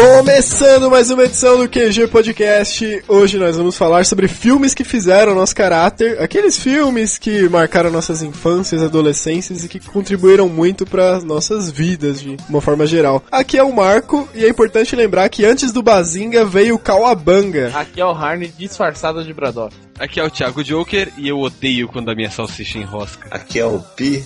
[0.00, 3.02] Começando mais uma edição do QG Podcast.
[3.06, 8.22] Hoje nós vamos falar sobre filmes que fizeram nosso caráter, aqueles filmes que marcaram nossas
[8.22, 13.22] infâncias, adolescências e que contribuíram muito para nossas vidas de uma forma geral.
[13.30, 17.70] Aqui é o Marco e é importante lembrar que antes do Bazinga veio o Kawabanga.
[17.74, 19.76] Aqui é o Harney disfarçado de Braddock.
[19.98, 23.28] Aqui é o Thiago Joker e eu odeio quando a minha salsicha enrosca.
[23.30, 24.24] Aqui é o Pi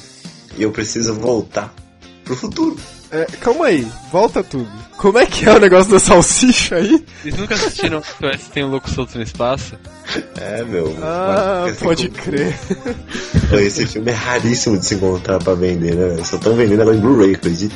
[0.57, 1.75] e eu preciso voltar
[2.25, 2.77] pro futuro.
[3.15, 4.69] É, calma aí, volta tudo.
[4.97, 7.05] Como é que é o negócio da salsicha aí?
[7.23, 8.03] Vocês nunca assistiram
[8.39, 9.75] se tem um louco solto no espaço?
[10.41, 10.97] É, meu.
[11.03, 12.55] Ah, mas- pode crer.
[13.51, 16.25] Pô, Esse filme é raríssimo de se encontrar pra vender, né?
[16.25, 17.75] Só tão vendendo agora em Blu-ray, acredita?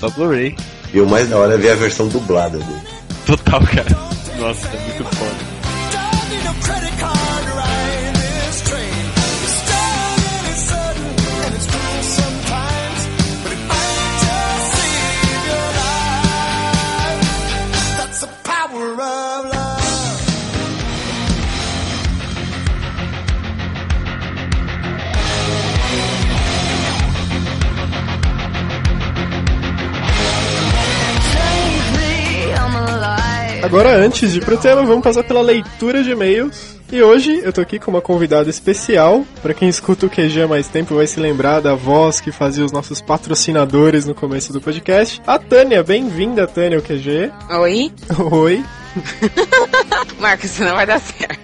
[0.00, 0.56] Só Blu-ray.
[0.92, 2.80] E o mais da hora é ver a versão dublada dele.
[3.26, 3.98] Total, cara.
[4.38, 5.37] Nossa, é muito foda.
[33.68, 36.78] Agora, antes de ir pro tema, vamos passar pela leitura de e-mails.
[36.90, 39.26] E hoje eu tô aqui com uma convidada especial.
[39.42, 42.64] Pra quem escuta o QG há mais tempo vai se lembrar da voz que fazia
[42.64, 45.20] os nossos patrocinadores no começo do podcast.
[45.26, 47.30] A Tânia, bem-vinda, Tânia, ao QG.
[47.60, 47.92] Oi?
[48.32, 48.64] Oi.
[50.18, 51.38] Marcos, isso não vai dar certo.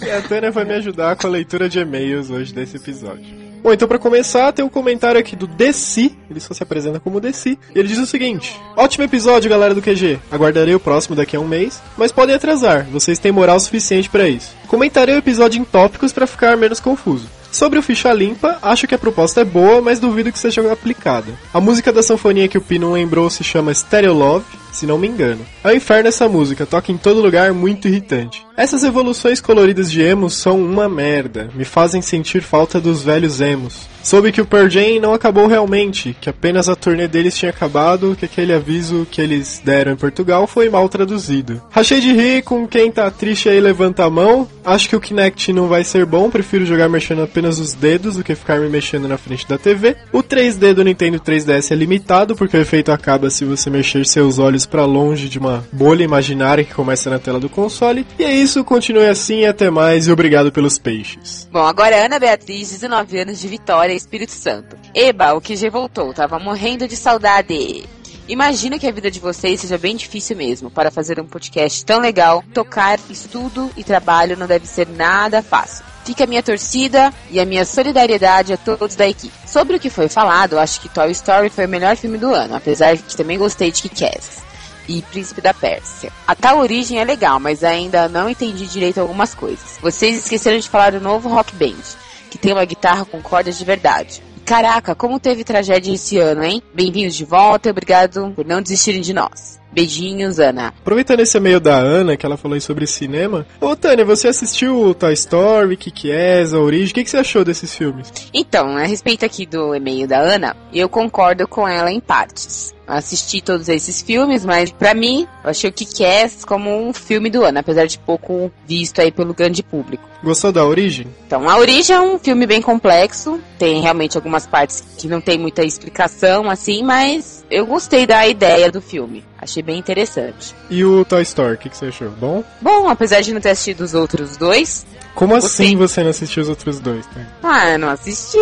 [0.00, 3.43] E a Tânia vai me ajudar com a leitura de e-mails hoje desse episódio.
[3.64, 7.18] Bom, então pra começar, tem um comentário aqui do Desi, ele só se apresenta como
[7.18, 10.18] Desi, ele diz o seguinte: Ótimo episódio, galera do QG.
[10.30, 14.28] Aguardarei o próximo daqui a um mês, mas podem atrasar, vocês têm moral suficiente pra
[14.28, 14.54] isso.
[14.68, 17.26] Comentarei o episódio em tópicos pra ficar menos confuso.
[17.50, 21.32] Sobre o Ficha Limpa, acho que a proposta é boa, mas duvido que seja aplicada.
[21.54, 25.06] A música da sanfoninha que o Pino lembrou se chama Stereo Love, se não me
[25.06, 25.46] engano.
[25.62, 28.44] É um inferno essa música, toca em todo lugar, muito irritante.
[28.56, 33.94] Essas evoluções coloridas de emos são uma merda, me fazem sentir falta dos velhos emos.
[34.04, 38.14] Soube que o Pearl Jam não acabou realmente, que apenas a turnê deles tinha acabado,
[38.14, 41.62] que aquele aviso que eles deram em Portugal foi mal traduzido.
[41.70, 44.46] Rachei de rir com quem tá triste aí levanta a mão.
[44.62, 48.22] Acho que o Kinect não vai ser bom, prefiro jogar mexendo apenas os dedos do
[48.22, 49.96] que ficar me mexendo na frente da TV.
[50.12, 54.38] O 3D do Nintendo 3DS é limitado, porque o efeito acaba se você mexer seus
[54.38, 58.06] olhos pra longe de uma bolha imaginária que começa na tela do console.
[58.18, 61.48] E é isso, continue assim, até mais e obrigado pelos peixes.
[61.50, 64.76] Bom, agora é Ana Beatriz, 19 anos de Vitória, Espírito Santo.
[64.94, 67.84] Eba, o QG voltou, tava morrendo de saudade.
[68.26, 70.70] Imagino que a vida de vocês seja bem difícil mesmo.
[70.70, 75.84] Para fazer um podcast tão legal, tocar, estudo e trabalho não deve ser nada fácil.
[76.06, 79.32] Fica a minha torcida e a minha solidariedade a todos da equipe.
[79.46, 82.54] Sobre o que foi falado, acho que Toy Story foi o melhor filme do ano,
[82.54, 84.44] apesar de que também gostei de Kick-Ass
[84.88, 86.12] e Príncipe da Pérsia.
[86.26, 89.78] A tal origem é legal, mas ainda não entendi direito algumas coisas.
[89.80, 91.82] Vocês esqueceram de falar do novo Rock Band,
[92.30, 94.22] que tem uma guitarra com cordas de verdade.
[94.44, 96.62] Caraca, como teve tragédia esse ano, hein?
[96.74, 99.58] Bem-vindos de volta e obrigado por não desistirem de nós.
[99.74, 100.68] Beijinhos, Ana.
[100.68, 103.46] Aproveitando esse e-mail da Ana, que ela falou aí sobre cinema.
[103.60, 106.92] Ô, Tânia, você assistiu o Toy Story, Kick-Ass, A Origem?
[106.92, 108.12] O que, que você achou desses filmes?
[108.32, 112.72] Então, a respeito aqui do e-mail da Ana, eu concordo com ela em partes.
[112.86, 117.42] Assisti todos esses filmes, mas pra mim, eu achei o Kick-Ass como um filme do
[117.42, 120.06] ano, apesar de pouco visto aí pelo grande público.
[120.22, 121.06] Gostou da Origem?
[121.26, 125.38] Então, A Origem é um filme bem complexo, tem realmente algumas partes que não tem
[125.38, 129.24] muita explicação, assim, mas eu gostei da ideia do filme.
[129.40, 130.54] Achei bem interessante.
[130.70, 132.10] E o Toy Story, o que, que você achou?
[132.10, 132.42] Bom?
[132.60, 135.66] Bom, apesar de não ter assistido os outros dois, Como Gostei.
[135.66, 137.28] assim você não assistiu os outros dois, Tânia?
[137.42, 138.38] ah, eu não assisti.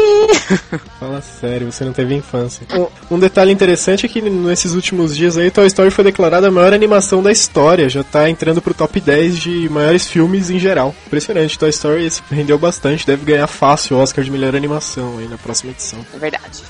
[1.00, 2.66] Fala sério, você não teve infância.
[3.10, 6.50] Um, um detalhe interessante é que nesses últimos dias aí, Toy Story foi declarada a
[6.50, 7.88] maior animação da história.
[7.88, 10.94] Já tá entrando pro top 10 de maiores filmes em geral.
[11.06, 13.06] Impressionante, Toy Story rendeu bastante.
[13.06, 15.98] Deve ganhar fácil o Oscar de melhor animação aí na próxima edição.
[16.14, 16.62] É verdade.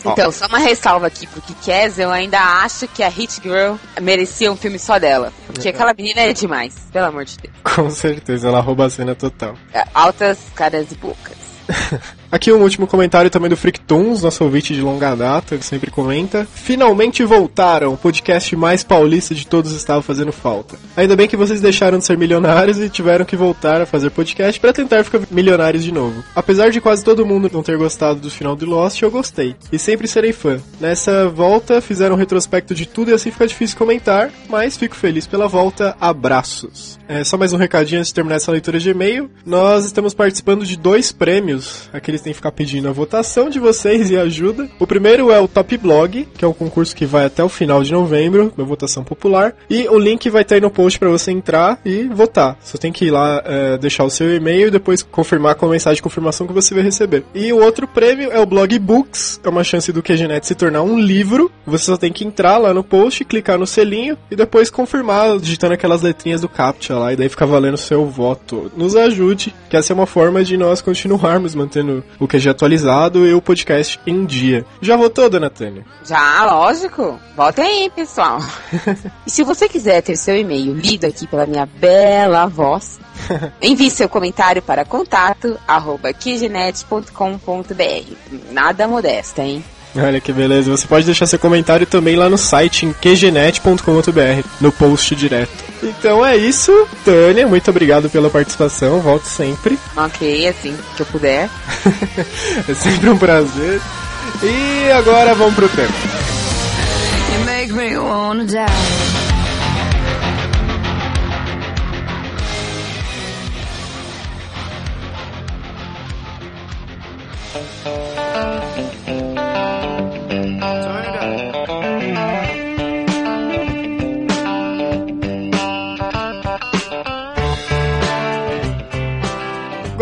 [0.00, 4.50] Então, só uma ressalva aqui pro Kikaz, eu ainda acho que a Hit Girl merecia
[4.50, 5.32] um filme só dela.
[5.46, 7.54] Porque aquela menina é demais, pelo amor de Deus.
[7.74, 9.54] Com certeza, ela rouba a cena total.
[9.72, 11.36] É, Altas caras e bocas.
[12.34, 16.44] Aqui um último comentário também do Frictons, nosso ouvinte de longa data, ele sempre comenta.
[16.52, 20.76] Finalmente voltaram, o podcast mais paulista de todos estava fazendo falta.
[20.96, 24.60] Ainda bem que vocês deixaram de ser milionários e tiveram que voltar a fazer podcast
[24.60, 26.24] para tentar ficar milionários de novo.
[26.34, 29.54] Apesar de quase todo mundo não ter gostado do final do Lost, eu gostei.
[29.70, 30.60] E sempre serei fã.
[30.80, 35.24] Nessa volta, fizeram um retrospecto de tudo e assim fica difícil comentar, mas fico feliz
[35.24, 35.96] pela volta.
[36.00, 36.98] Abraços.
[37.06, 39.30] É, só mais um recadinho antes de terminar essa leitura de e-mail.
[39.46, 41.88] Nós estamos participando de dois prêmios.
[41.92, 44.68] Aqueles têm que ficar pedindo a votação de vocês e ajuda.
[44.78, 47.82] O primeiro é o Top Blog, que é um concurso que vai até o final
[47.82, 49.54] de novembro, uma votação popular.
[49.68, 52.56] E o link vai estar aí no post para você entrar e votar.
[52.60, 55.70] Você tem que ir lá é, deixar o seu e-mail e depois confirmar com a
[55.70, 57.24] mensagem de confirmação que você vai receber.
[57.34, 60.82] E o outro prêmio é o Blog Books, é uma chance do QGNet se tornar
[60.82, 61.50] um livro.
[61.66, 65.74] Você só tem que entrar lá no post, clicar no selinho e depois confirmar digitando
[65.74, 68.70] aquelas letrinhas do CAPTCHA lá e daí fica valendo o seu voto.
[68.76, 73.34] Nos ajude, que essa é uma forma de nós continuarmos mantendo o QG atualizado e
[73.34, 74.64] o podcast em dia.
[74.80, 75.84] Já votou, dona Tânia?
[76.04, 77.18] Já, lógico.
[77.36, 78.38] Votem aí, pessoal.
[79.26, 82.98] e se você quiser ter seu e-mail lido aqui pela minha bela voz,
[83.60, 86.10] envie seu comentário para contato arroba.
[88.50, 89.64] Nada modesta, hein?
[89.96, 90.70] Olha que beleza.
[90.70, 95.52] Você pode deixar seu comentário também lá no site em qgenet.com.br, no post direto.
[95.82, 97.46] Então é isso, Tânia.
[97.46, 99.00] Muito obrigado pela participação.
[99.00, 99.78] Volto sempre.
[99.96, 101.48] Ok, assim que eu puder.
[102.68, 103.80] é sempre um prazer.
[104.42, 105.88] E agora vamos pro tema.
[107.32, 109.33] You make me wanna die.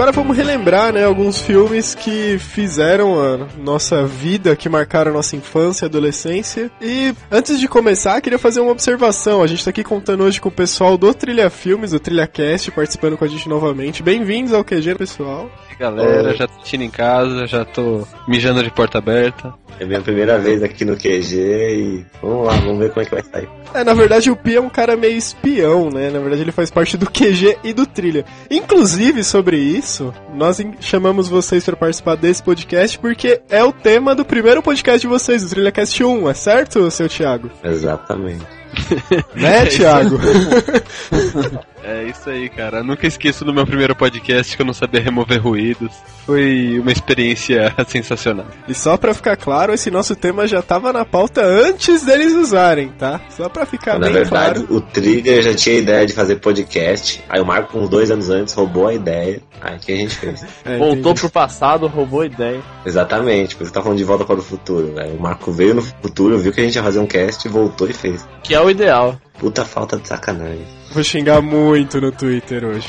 [0.03, 5.37] Agora vamos relembrar, né, alguns filmes que fizeram a nossa vida, que marcaram a nossa
[5.37, 6.73] infância e adolescência.
[6.81, 9.45] E antes de começar, queria fazer uma observação.
[9.45, 12.73] A gente tá aqui contando hoje com o pessoal do Trilha Filmes, do Trilha Cast,
[12.73, 14.03] participando com a gente novamente.
[14.03, 15.49] Bem-vindos ao QG, pessoal.
[15.71, 19.55] E galera, já tô assistindo em casa, já tô mijando de porta aberta.
[19.83, 23.11] É minha primeira vez aqui no QG e vamos lá, vamos ver como é que
[23.11, 23.49] vai sair.
[23.75, 26.11] É, na verdade o Pi é um cara meio espião, né?
[26.11, 28.25] Na verdade ele faz parte do QG e do Trilha.
[28.51, 29.92] Inclusive, sobre isso,
[30.35, 35.07] nós chamamos vocês para participar desse podcast porque é o tema do primeiro podcast de
[35.07, 37.51] vocês, o TrilhaCast 1, é certo, seu Thiago?
[37.63, 38.62] Exatamente.
[39.35, 40.19] Né, Thiago?
[41.85, 42.79] É isso aí, cara.
[42.79, 45.91] Eu nunca esqueço do meu primeiro podcast que eu não sabia remover ruídos.
[46.25, 48.47] Foi uma experiência sensacional.
[48.69, 52.89] E só pra ficar claro, esse nosso tema já tava na pauta antes deles usarem,
[52.91, 53.21] tá?
[53.31, 54.75] Só pra ficar Na bem verdade, claro.
[54.77, 57.25] o Trigger já tinha a ideia de fazer podcast.
[57.29, 59.41] Aí o Marco, uns dois anos antes, roubou a ideia.
[59.61, 60.45] Aí o que a gente fez?
[60.65, 62.61] É, Voltou pro passado, roubou a ideia.
[62.87, 64.93] Exatamente, porque você tá falando de volta para o futuro.
[64.93, 65.13] Né?
[65.19, 67.93] O Marco veio no futuro, viu que a gente ia fazer um cast, voltou e
[67.93, 68.27] fez.
[68.45, 69.21] Que é o ideal.
[69.39, 70.67] Puta falta de sacanagem.
[70.93, 72.89] Vou xingar muito no Twitter hoje.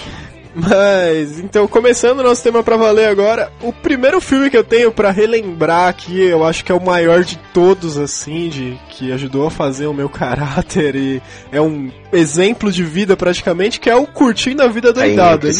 [0.56, 4.92] Mas, então, começando o nosso tema pra valer agora, o primeiro filme que eu tenho
[4.92, 9.48] pra relembrar aqui, eu acho que é o maior de todos, assim, de que ajudou
[9.48, 11.22] a fazer o meu caráter e
[11.52, 15.54] é um exemplo de vida praticamente, que é o Curtindo a Vida Doidado, hein?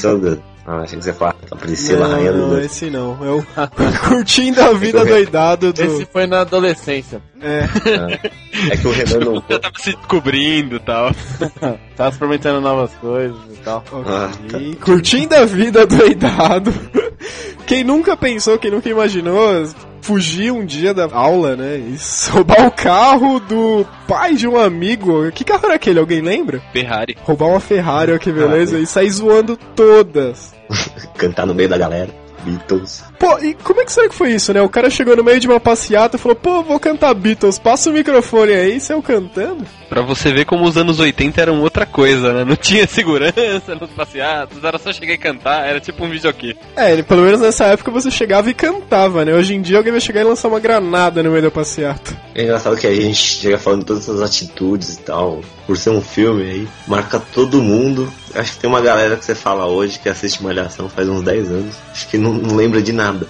[0.66, 2.48] Ah, achei que você falava a Priscila, Não, rainha do...
[2.48, 3.18] não, esse não.
[3.22, 3.46] É o
[4.08, 5.84] Curtindo a Vida Doidado do...
[5.84, 7.22] Esse foi na adolescência.
[7.42, 7.68] É,
[8.72, 9.44] É que o Renan não...
[9.50, 11.12] Já tava se descobrindo e tal.
[11.98, 13.84] Tava experimentando novas coisas e tal.
[14.06, 14.76] Ah, ok.
[14.76, 16.74] Curtindo a Vida Doidado.
[17.68, 19.64] Quem nunca pensou, quem nunca imaginou
[20.04, 21.78] fugir um dia da aula, né?
[21.78, 21.98] E
[22.30, 25.32] roubar o carro do pai de um amigo.
[25.32, 26.00] Que carro era aquele?
[26.00, 26.62] Alguém lembra?
[26.72, 27.18] Ferrari.
[27.24, 28.78] Roubar uma Ferrari, ó que beleza.
[28.78, 30.54] E sair zoando todas.
[31.18, 32.23] cantar no meio da galera.
[32.44, 33.04] Beatles.
[33.20, 34.62] Pô, e como é que será que foi isso, né?
[34.62, 37.90] O cara chegou no meio de uma passeata e falou, pô, vou cantar Beatles, passa
[37.90, 39.66] o microfone aí, saiu cantando.
[39.90, 42.44] Pra você ver como os anos 80 eram outra coisa, né?
[42.44, 46.56] Não tinha segurança nos passeatos, era só chegar e cantar, era tipo um videokê.
[46.76, 49.34] É, ele- pelo menos nessa época você chegava e cantava, né?
[49.34, 52.16] Hoje em dia alguém vai chegar e lançar uma granada no meio da passeata.
[52.36, 55.42] É engraçado que a gente chega falando todas essas atitudes e tal.
[55.68, 58.12] Por ser um filme aí, marca todo mundo.
[58.36, 61.52] Acho que tem uma galera que você fala hoje que assiste Malhação faz uns 10
[61.52, 61.76] anos.
[61.92, 63.28] Acho que não, não lembra de nada.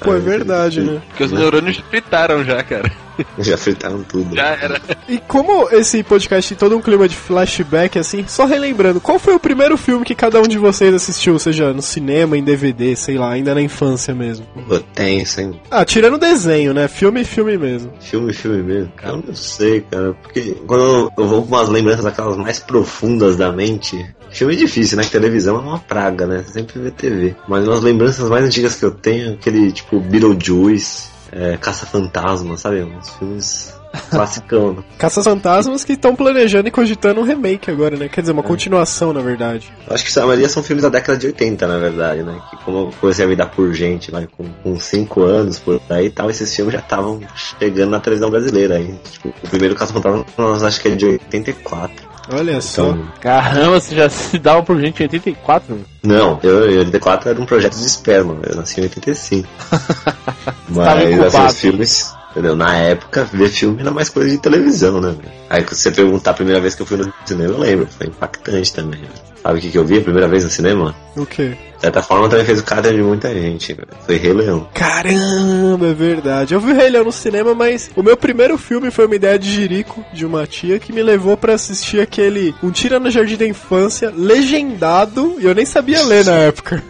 [0.00, 1.02] Pô, é verdade, né?
[1.08, 2.90] Porque os neurônios fritaram já, cara.
[3.38, 4.34] Já fritaram tudo.
[4.34, 4.80] Já era.
[5.08, 9.34] E como esse podcast tem todo um clima de flashback, assim, só relembrando, qual foi
[9.34, 11.38] o primeiro filme que cada um de vocês assistiu?
[11.38, 14.46] Seja no cinema, em DVD, sei lá, ainda na infância mesmo?
[14.68, 15.60] Pô, tenso, hein?
[15.70, 16.88] Ah, tirando desenho, né?
[16.88, 17.92] Filme, filme mesmo.
[18.00, 18.92] Filme, filme mesmo.
[18.96, 20.14] Cara, eu não sei, cara.
[20.22, 24.04] Porque quando eu vou com umas lembranças daquelas mais profundas da mente.
[24.30, 25.04] Filme é difícil, né?
[25.04, 26.42] Que televisão é uma praga, né?
[26.42, 27.36] Você sempre vê TV.
[27.46, 32.82] Mas umas lembranças mais antigas que eu tenho, aquele tipo Beetlejuice, é, Caça-Fantasma, sabe?
[32.82, 33.74] Uns filmes
[34.10, 34.82] classicão, né?
[34.98, 38.08] Caça-Fantasmas que estão planejando e cogitando um remake agora, né?
[38.08, 39.72] Quer dizer, uma continuação, na verdade.
[39.88, 42.38] Acho que a maioria são filmes da década de 80, na verdade, né?
[42.50, 44.28] Que como eu comecei a me dar por gente, vai,
[44.62, 48.76] com 5 anos, por aí e tal, esses filmes já estavam chegando na televisão brasileira
[48.76, 48.94] aí.
[49.10, 52.11] Tipo, o primeiro Caça-Fantasma, acho que é de 84.
[52.30, 52.90] Olha só.
[52.90, 55.74] Então, Caramba, você já se dava por gente em 84?
[55.74, 55.84] meu?
[56.02, 59.48] não, eu em 84 era um projeto de esperma, eu nasci em 85.
[59.70, 62.56] Tava Mas assim, os filmes, entendeu?
[62.56, 65.10] Na época, ver filme era mais coisa de televisão, né?
[65.10, 65.32] velho?
[65.50, 68.06] Aí se você perguntar a primeira vez que eu fui no cinema, eu lembro, foi
[68.06, 69.00] impactante também.
[69.00, 69.08] né?
[69.42, 70.94] Sabe o que, que eu vi a primeira vez no cinema?
[71.16, 71.56] O quê?
[71.76, 73.88] De certa forma também fez o caráter de muita gente, velho.
[74.06, 74.68] Foi Rei Leão.
[74.72, 76.54] Caramba, é verdade.
[76.54, 79.36] Eu vi o Rei Leão no cinema, mas o meu primeiro filme foi uma ideia
[79.36, 83.36] de Jirico, de uma tia, que me levou pra assistir aquele Um Tira no Jardim
[83.36, 86.82] da Infância, legendado, e eu nem sabia ler na época,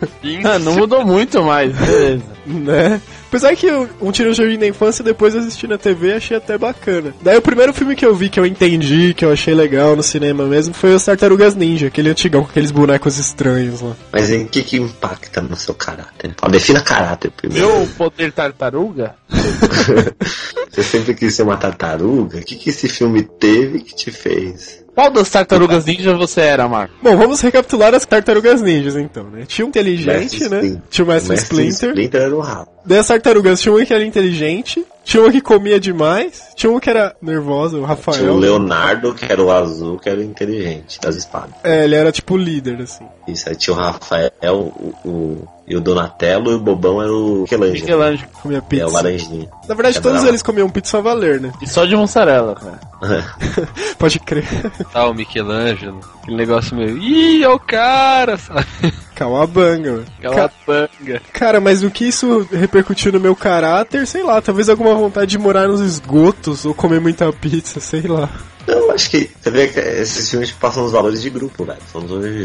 [0.45, 2.23] Ah, não mudou muito mais, beleza.
[2.45, 3.01] né?
[3.33, 6.59] Apesar que Um no Jardim da Infância, depois eu assisti na TV e achei até
[6.59, 7.15] bacana.
[7.23, 10.03] Daí o primeiro filme que eu vi, que eu entendi, que eu achei legal no
[10.03, 13.97] cinema mesmo, foi os Tartarugas Ninja, aquele antigão com aqueles bonecos estranhos lá.
[14.13, 16.35] Mas em que que impacta no seu caráter?
[16.43, 17.67] Ó, defina caráter primeiro.
[17.67, 19.15] Meu poder tartaruga?
[20.71, 22.39] Você sempre quis ser uma tartaruga?
[22.39, 24.83] O que que esse filme teve que te fez?
[24.95, 26.95] Qual das tartarugas ninja você era, Marco?
[27.03, 29.45] Bom, vamos recapitular as Tartarugas Ninjas então, né?
[29.47, 30.57] Tinha um inteligente, Mestre né?
[30.57, 30.83] Splinter.
[30.91, 31.89] Tinha o Mestre, O Mestre Splinter.
[31.91, 32.71] Splinter era o rato.
[32.85, 36.81] Daí as tartarugas tinha uma que era inteligente, tinha uma que comia demais, tinha uma
[36.81, 38.19] que era nervosa, o Rafael.
[38.19, 41.55] Tinha o Leonardo, que era o azul, que era o inteligente das espadas.
[41.63, 43.05] É, ele era tipo o líder, assim.
[43.29, 47.43] Isso, aí tinha o Rafael, o, o- e o Donatello, e o Bobão era o
[47.43, 47.81] Michelangelo.
[47.81, 48.29] Michelangelo.
[48.43, 48.87] Comia É, pizza.
[48.89, 49.49] o laranjinha.
[49.69, 51.53] Na verdade, É todos eles comiam pizza a valer, né?
[51.63, 52.81] E só de mussarela, cara.
[53.97, 54.45] Pode crer.
[54.93, 56.01] Tá, o Michelangelo.
[56.21, 56.99] Aquele negócio meio.
[56.99, 58.67] Ih, é o cara, sabe?
[59.15, 60.05] Calabanga, mano.
[60.19, 61.21] Aquela Ca-.
[61.33, 65.39] Cara, mas o que isso repercutiu no meu caráter, sei lá, talvez alguma vontade de
[65.39, 68.31] morar nos esgotos ou comer muita pizza, sei lá.
[68.67, 71.81] Não, acho que você vê que esses filmes passam os valores de grupo, velho.
[71.91, 72.03] São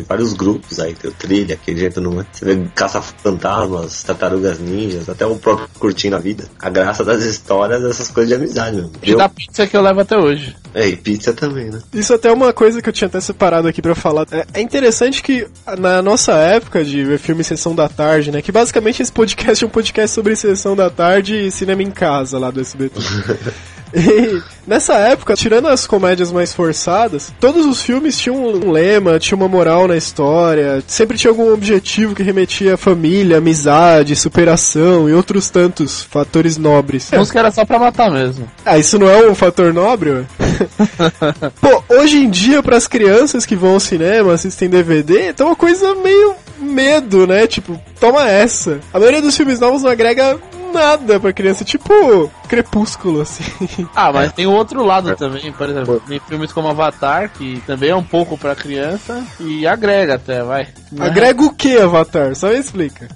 [0.08, 2.26] vários grupos aí, tem o trilha, aquele jeito não é.
[2.32, 6.46] Você vê caça-fantasmas, tartarugas ninjas, até o próprio curtindo a vida.
[6.60, 8.92] A graça das histórias, essas coisas de amizade, mesmo.
[9.04, 10.56] E Eu, da pizza que eu levo até hoje.
[10.78, 11.82] É, e pizza também, né?
[11.92, 14.28] Isso até é uma coisa que eu tinha até separado aqui pra falar.
[14.32, 15.48] É, é interessante que
[15.80, 18.44] na nossa época de filme Sessão da Tarde, né?
[18.44, 22.38] Que basicamente esse podcast é um podcast sobre Sessão da Tarde e cinema em casa
[22.38, 22.94] lá do SBT.
[23.98, 29.36] E nessa época, tirando as comédias mais forçadas, todos os filmes tinham um lema, tinha
[29.36, 35.13] uma moral na história, sempre tinha algum objetivo que remetia à família, amizade, superação e
[35.13, 37.12] outros tantos fatores nobres.
[37.12, 38.50] A música era só pra matar mesmo.
[38.66, 40.25] Ah, isso não é um fator nobre?
[41.60, 45.96] Pô, hoje em dia, pras crianças que vão ao cinema, assistem DVD, tá uma coisa
[45.96, 47.48] meio medo, né?
[47.48, 48.80] Tipo, toma essa.
[48.94, 50.38] A maioria dos filmes novos não agrega
[50.72, 53.44] nada pra criança, tipo Crepúsculo, assim.
[53.96, 57.90] Ah, mas tem o outro lado também, por exemplo, tem filmes como Avatar, que também
[57.90, 60.68] é um pouco pra criança, e agrega até, vai.
[60.98, 62.36] Agrega o que, Avatar?
[62.36, 63.08] Só me explica.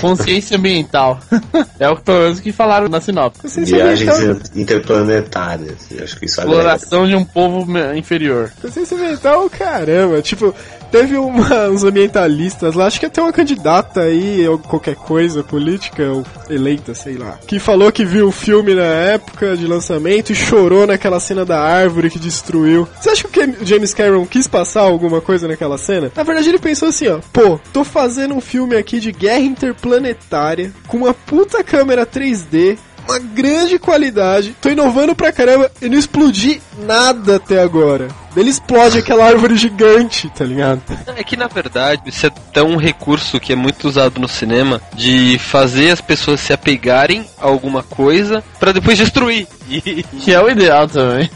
[0.00, 1.20] Consciência ambiental.
[1.78, 3.42] é o que pelo menos que falaram na sinopse.
[3.42, 5.90] Consciência Viagens ambiental, interplanetárias.
[5.90, 6.58] Eu acho que isso agrega.
[6.58, 8.50] Exploração de um povo inferior.
[8.60, 10.20] consciência ambiental, caramba.
[10.22, 10.54] Tipo,
[10.90, 16.02] teve uma- uns ambientalistas lá, acho que até uma candidata aí, ou qualquer coisa política,
[16.10, 20.34] ou eleita, sei lá, que falou que viu o filme na época de lançamento e
[20.34, 22.88] chorou naquela cena da árvore que destruiu.
[23.00, 26.10] Você acha que o James Cameron quis passar alguma coisa naquela cena?
[26.14, 30.72] Na verdade, ele pensou assim, ó, pô, tô fazendo um filme aqui de guerra interplanetária,
[30.86, 32.78] com uma puta câmera 3D,
[33.08, 38.08] uma grande qualidade, tô inovando pra caramba e não explodi nada até agora.
[38.36, 40.82] Ele explode aquela árvore gigante, tá ligado?
[41.16, 44.80] É que na verdade isso é tão um recurso que é muito usado no cinema
[44.94, 49.46] de fazer as pessoas se apegarem a alguma coisa pra depois destruir.
[49.68, 51.28] E, Que é o ideal também.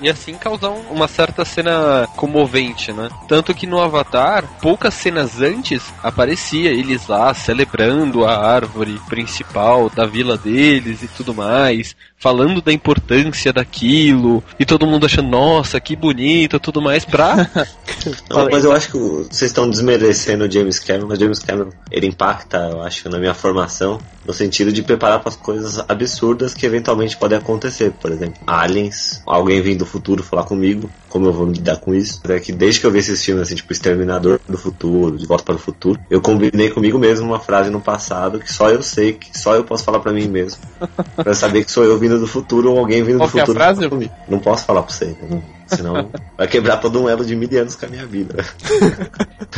[0.00, 3.08] e assim causar um- uma certa cena comovente, né?
[3.26, 10.06] Tanto que no Avatar, poucas cenas antes aparecia eles lá celebrando a árvore principal da
[10.06, 15.80] vila deles e tudo mais, falando da importância daquilo, e todo mundo achando, nossa, nossa,
[15.80, 17.48] que bonito, tudo mais, pra.
[18.28, 22.06] Não, mas eu acho que vocês estão desmerecendo o James Cameron, mas James Cameron, ele
[22.06, 26.66] impacta, eu acho, na minha formação, no sentido de preparar para as coisas absurdas que
[26.66, 27.92] eventualmente podem acontecer.
[27.92, 32.20] Por exemplo, aliens, alguém vindo do futuro falar comigo, como eu vou lidar com isso.
[32.28, 35.44] É que desde que eu vi esses filmes, assim, tipo Exterminador do Futuro, De Volta
[35.44, 39.12] para o Futuro, eu combinei comigo mesmo uma frase no passado que só eu sei,
[39.14, 40.60] que só eu posso falar para mim mesmo.
[41.16, 43.42] Pra saber que sou eu vindo do futuro ou alguém vindo Qual do que é
[43.42, 43.64] a futuro.
[43.64, 43.88] frase?
[43.88, 44.12] comigo.
[44.28, 45.42] Não posso falar pra você, entendeu?
[45.66, 48.44] Senão vai quebrar todo um elo de mil anos com a minha vida.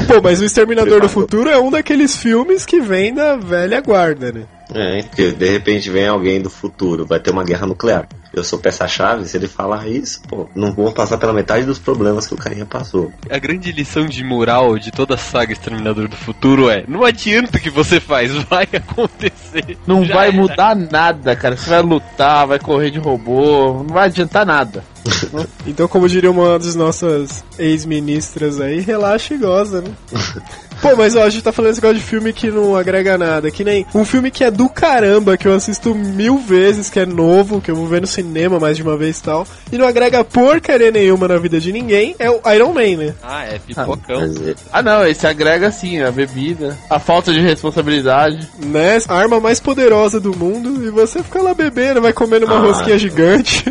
[0.09, 4.33] Pô, mas o Exterminador do Futuro é um daqueles filmes que vem da velha guarda,
[4.33, 4.45] né?
[4.75, 8.09] É, porque de repente vem alguém do futuro, vai ter uma guerra nuclear.
[8.33, 12.29] Eu sou peça-chave, se ele falar isso, pô, não vou passar pela metade dos problemas
[12.29, 13.12] que o carinha passou.
[13.29, 17.59] A grande lição de moral de toda a saga Exterminador do Futuro é: não adianta
[17.59, 19.77] o que você faz, vai acontecer.
[19.85, 20.37] Não Já vai era.
[20.37, 21.57] mudar nada, cara.
[21.57, 24.85] Você vai lutar, vai correr de robô, não vai adiantar nada.
[25.67, 29.91] Então, como diria uma das nossas ex-ministras aí, relaxa e goza, né?
[30.81, 33.51] Pô, mas ó, a gente tá falando esse negócio de filme que não agrega nada.
[33.51, 37.05] Que nem um filme que é do caramba, que eu assisto mil vezes, que é
[37.07, 39.47] novo, que eu vou ver no cinema mais de uma vez e tal.
[39.71, 43.15] E não agrega porcaria nenhuma na vida de ninguém, é o Iron Man, né?
[43.23, 44.21] Ah, é pipocão.
[44.21, 48.49] Mas, é, Ah não, esse agrega sim, a bebida, a falta de responsabilidade.
[48.59, 48.99] Né?
[49.09, 52.61] A arma mais poderosa do mundo, e você fica lá bebendo, vai comendo uma Ah.
[52.61, 53.65] rosquinha gigante.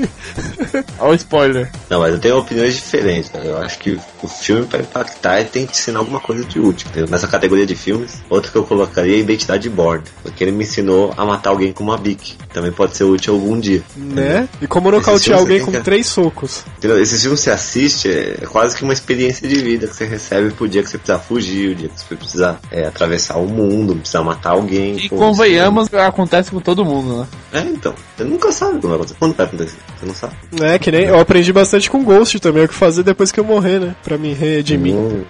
[0.99, 1.69] Olha o spoiler.
[1.89, 3.45] Não, mas eu tenho opiniões diferentes, cara.
[3.45, 6.87] Eu acho que o filme pra impactar ele tem que ensinar alguma coisa de útil.
[6.89, 7.09] entendeu?
[7.09, 10.03] Nessa categoria de filmes, outra que eu colocaria é a Identidade Born.
[10.23, 12.35] Porque ele me ensinou a matar alguém com uma bic.
[12.53, 13.83] Também pode ser útil algum dia.
[13.95, 14.47] né?
[14.61, 16.63] E como nocautear alguém com que- três socos.
[16.77, 17.01] Entendeu?
[17.01, 20.67] Esse filme você assiste, é quase que uma experiência de vida que você recebe pro
[20.67, 24.23] dia que você precisar fugir, o dia que você precisar é, atravessar o mundo, precisar
[24.23, 24.97] matar alguém.
[24.97, 27.27] E Pô, convenhamos, acontece com todo mundo, né?
[27.53, 27.93] É, então.
[28.17, 29.15] Você nunca sabe quando vai acontecer.
[29.19, 29.77] Quando vai acontecer?
[29.99, 30.33] Você não sabe.
[30.61, 33.43] É, que nem eu aprendi bastante com Ghost também, o que fazer depois que eu
[33.43, 33.95] morrer, né?
[34.09, 34.95] Pra me redimir.
[34.95, 35.23] Hum.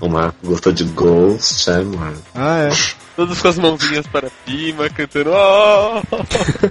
[0.00, 2.16] O Marco gostou de Ghost, é, mano.
[2.34, 2.70] Ah, é.
[3.14, 5.30] Todos com as mãozinhas para cima, cantando.
[5.32, 6.00] Oh!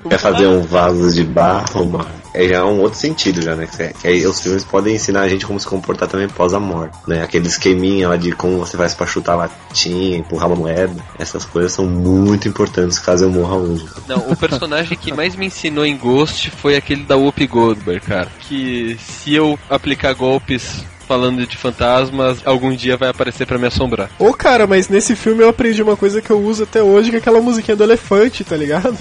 [0.09, 2.09] Quer fazer um vaso de barro, mano?
[2.33, 3.67] É já um outro sentido, já, né?
[3.67, 6.53] Que, é- que aí os filmes podem ensinar a gente como se comportar também pós
[6.53, 7.23] a morte, né?
[7.23, 11.01] Aquele esqueminha lá de como você faz pra chutar latinha, empurrar uma moeda.
[11.17, 13.85] Essas coisas são muito importantes caso eu morra hoje.
[14.09, 18.27] Não, o personagem que mais me ensinou em Ghost foi aquele da Whoopi Goldberg, cara.
[18.41, 24.11] Que se eu aplicar golpes falando de fantasmas, algum dia vai aparecer pra me assombrar.
[24.19, 27.15] Ô, cara, mas nesse filme eu aprendi uma coisa que eu uso até hoje, que
[27.15, 28.95] é aquela musiquinha do elefante, tá ligado?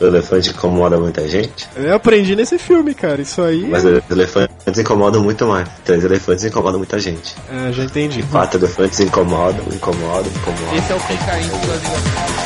[0.00, 3.22] O elefante incomoda muita gente, Eu aprendi nesse filme, cara.
[3.22, 3.64] Isso aí.
[3.64, 5.68] mas os elefantes incomodam muito mais.
[5.84, 7.36] Três elefantes incomodam muita gente.
[7.48, 8.24] Ah, já entendi.
[8.24, 10.76] Quatro elefantes incomodam, incomodam, incomodam.
[10.76, 12.45] Esse é o que caindo da ligação.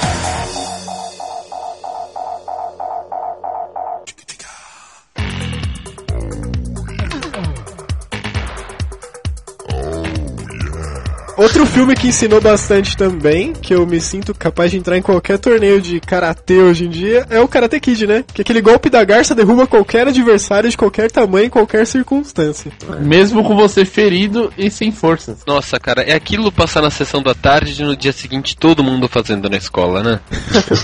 [11.40, 15.38] Outro filme que ensinou bastante também, que eu me sinto capaz de entrar em qualquer
[15.38, 18.22] torneio de karatê hoje em dia, é o Karate Kid, né?
[18.34, 22.70] Que aquele golpe da garça derruba qualquer adversário de qualquer tamanho, em qualquer circunstância.
[23.00, 25.38] Mesmo com você ferido e sem forças.
[25.46, 29.08] Nossa, cara, é aquilo passar na sessão da tarde e no dia seguinte todo mundo
[29.08, 30.20] fazendo na escola, né?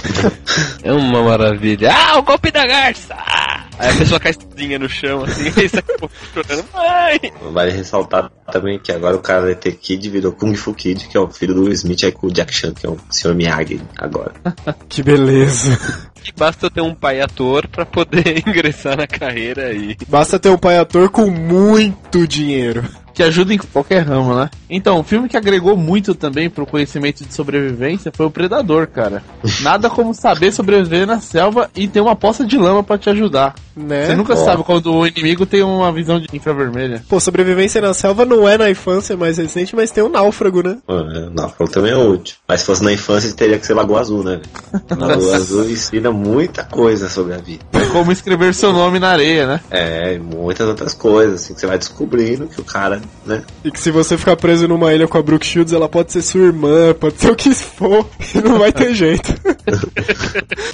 [0.82, 1.92] é uma maravilha.
[1.92, 3.14] Ah, o golpe da garça!
[3.14, 3.66] Ah!
[3.78, 5.82] Aí a pessoa cai sozinha no chão, assim, aí sai
[6.32, 6.64] chorando.
[6.72, 7.52] Mãe!
[7.52, 11.28] Vale ressaltar também que agora o Karate Kid virou Kung Fu Kid, que é o
[11.28, 13.34] filho do Will Smith aí com o Jack Chan, que é o Sr.
[13.34, 14.32] Miyagi agora.
[14.88, 15.76] Que beleza.
[16.38, 19.96] Basta ter um pai ator pra poder ingressar na carreira e.
[20.08, 22.84] Basta ter um pai ator com muito dinheiro.
[23.16, 24.50] Que ajuda em qualquer ramo, né?
[24.68, 29.24] Então, um filme que agregou muito também pro conhecimento de sobrevivência foi o Predador, cara.
[29.62, 33.54] Nada como saber sobreviver na selva e ter uma poça de lama pra te ajudar.
[33.74, 34.06] Né?
[34.06, 34.36] Você nunca Ó.
[34.36, 37.02] sabe quando o inimigo tem uma visão de infravermelha.
[37.08, 40.78] Pô, sobrevivência na selva não é na infância mais recente, mas tem o náufrago, né?
[40.88, 42.36] Ah, Náufrago também é útil.
[42.48, 44.40] Mas se fosse na infância, teria que ser Lagoa Azul, né?
[44.90, 47.64] Lagoa Azul ensina muita coisa sobre a vida.
[47.72, 49.60] É como escrever seu nome na areia, né?
[49.70, 53.42] É, e muitas outras coisas, assim, que você vai descobrindo que o cara, né?
[53.64, 56.22] E que se você ficar preso numa ilha com a Brooke Shields, ela pode ser
[56.22, 59.34] sua irmã, pode ser o que for, e não vai ter jeito.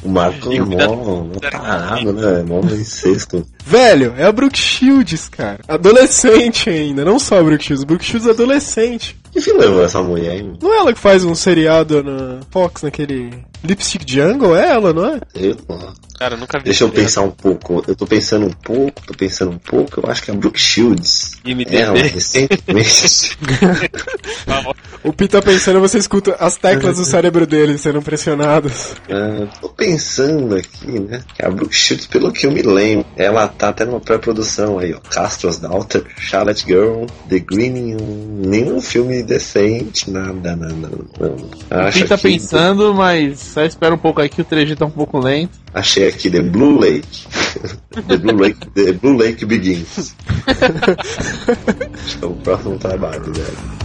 [0.02, 2.42] O Marco é E mó, mó tarado, né?
[2.42, 3.46] Mó incesto.
[3.64, 5.60] Velho, é a Brooke Shields, cara.
[5.68, 9.16] Adolescente ainda, não só a Brooke Shields, Brooke Shields é adolescente.
[9.32, 10.58] Que levou essa mulher, hein?
[10.60, 13.30] Não é ela que faz um seriado na Fox, naquele
[13.64, 14.54] Lipstick Jungle?
[14.54, 15.20] É ela, não é?
[15.34, 16.66] Eu, ó, Cara, eu nunca vi.
[16.66, 17.82] Deixa eu pensar um pouco.
[17.88, 20.00] Eu tô pensando um pouco, tô pensando um pouco.
[20.00, 21.32] Eu acho que é a Brooke Shields.
[21.44, 21.76] IMDb.
[21.76, 23.36] Ela, recentemente.
[25.04, 28.94] O Pi tá pensando, você escuta as teclas do cérebro dele sendo pressionadas.
[29.10, 31.24] Ah, tô pensando aqui, né?
[31.34, 34.92] Que a Brooke Shields, pelo que eu me lembro, ela tá até numa pré-produção aí,
[34.94, 34.98] ó.
[34.98, 37.96] Castro's Daughter, Charlotte Girl, The Green,
[38.44, 41.36] nenhum filme decente, nada, nada, não.
[41.70, 44.84] Acho Quem tá aqui- pensando, mas só espera um pouco aí que o 3G tá
[44.86, 45.60] um pouco lento.
[45.72, 47.26] Achei aqui The Blue Lake.
[48.08, 50.14] The Blue Lake, The Blue Lake Begins.
[50.46, 53.82] Acho que é o próximo trabalho dela.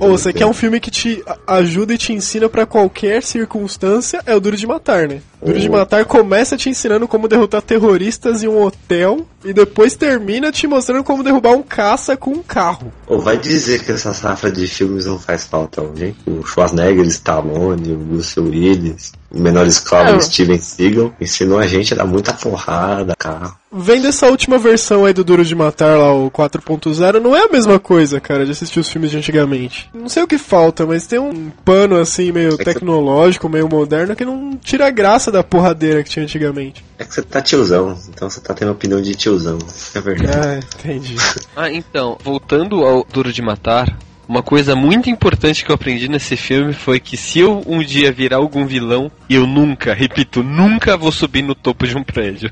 [0.00, 4.34] Ou você quer um filme que te ajuda e te ensina pra qualquer circunstância, é
[4.34, 5.20] o Duro de Matar, né?
[5.42, 5.68] Duro de.
[5.68, 11.04] Matar começa te ensinando como derrotar terroristas em um hotel e depois termina te mostrando
[11.04, 12.92] como derrubar um caça com um carro.
[13.06, 16.16] Ou vai dizer que essa safra de filmes não faz falta alguém?
[16.26, 21.66] O Schwarzenegger, Stallone, o Bruce Willis, o menor escala, É, o Steven Seagal, ensinou a
[21.66, 23.54] gente a dar muita porrada, carro.
[23.76, 27.48] Vendo essa última versão aí do Duro de Matar, lá, o 4.0, não é a
[27.48, 29.90] mesma coisa, cara, de assistir os filmes de antigamente.
[29.92, 34.14] Não sei o que falta, mas tem um pano assim, meio que- tecnológico, meio moderno,
[34.14, 36.84] que não tira a graça da porradeira que tinha antigamente.
[36.98, 39.58] É que você tá tiozão, então você tá tendo opinião de tiozão.
[39.94, 40.36] É verdade.
[40.36, 41.16] Ah, entendi.
[41.56, 46.36] Ah, então, voltando ao Duro de Matar, uma coisa muito importante que eu aprendi nesse
[46.36, 51.12] filme foi que se eu um dia virar algum vilão, eu nunca, repito, nunca vou
[51.12, 52.50] subir no topo de um prédio.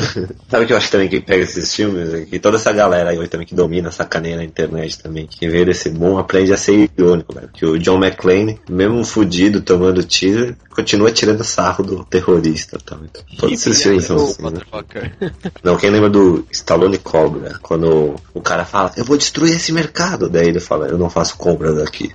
[0.48, 2.12] Sabe o que eu acho também que pega esses filmes?
[2.12, 5.64] É que toda essa galera aí também que domina, sacaneia na internet também, que vê
[5.64, 7.50] desse bom aprende a ser irônico, velho.
[7.52, 12.98] Que o John McClane, mesmo fudido, tomando tiro, continua tirando sarro do terrorista tal.
[13.38, 15.30] Todos esses filmes são assim, né?
[15.62, 17.58] Não, quem lembra do Stallone Cobra?
[17.62, 20.28] Quando o cara fala, eu vou destruir esse mercado.
[20.28, 22.12] Daí ele fala, eu não faço compras aqui.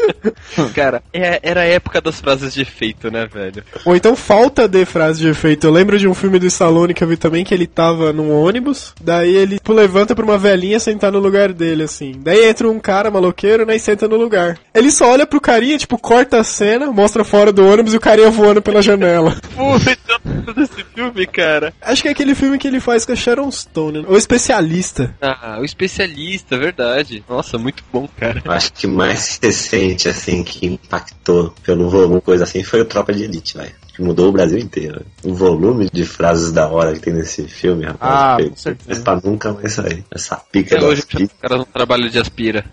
[0.74, 3.62] Cara, é- era a época das frases de efeito, né, velho?
[3.84, 5.66] Ou então falta de frase de efeito.
[5.66, 8.30] Eu lembro de um filme do Stallone que eu vi também que ele tava num
[8.32, 12.14] ônibus, daí ele tipo, levanta pra uma velhinha sentar no lugar dele, assim.
[12.18, 14.58] Daí entra um cara maloqueiro, né, e senta no lugar.
[14.74, 18.00] Ele só olha pro carinha, tipo, corta a cena, mostra fora do ônibus e o
[18.00, 19.36] carinha voando pela janela.
[19.56, 21.72] Puta, desse filme, cara.
[21.80, 24.04] Acho que é aquele filme que ele faz com a Sharon Stone, né?
[24.08, 25.14] o especialista.
[25.20, 27.24] Ah, o especialista, verdade.
[27.28, 28.42] Nossa, muito bom, cara.
[28.44, 33.12] Eu acho que mais recente, assim, que impactou pelo volume, coisa assim, foi o Tropa
[33.12, 33.72] de Elite, velho.
[33.94, 35.04] Que mudou o Brasil inteiro.
[35.24, 38.44] O volume de frases da hora que tem nesse filme, rapaz.
[38.44, 38.88] Ah, com certeza.
[38.88, 40.04] Mas pra nunca mais sair.
[40.10, 41.30] Essa pica Até hoje os pizzas.
[41.40, 42.64] caras não trabalham de aspira.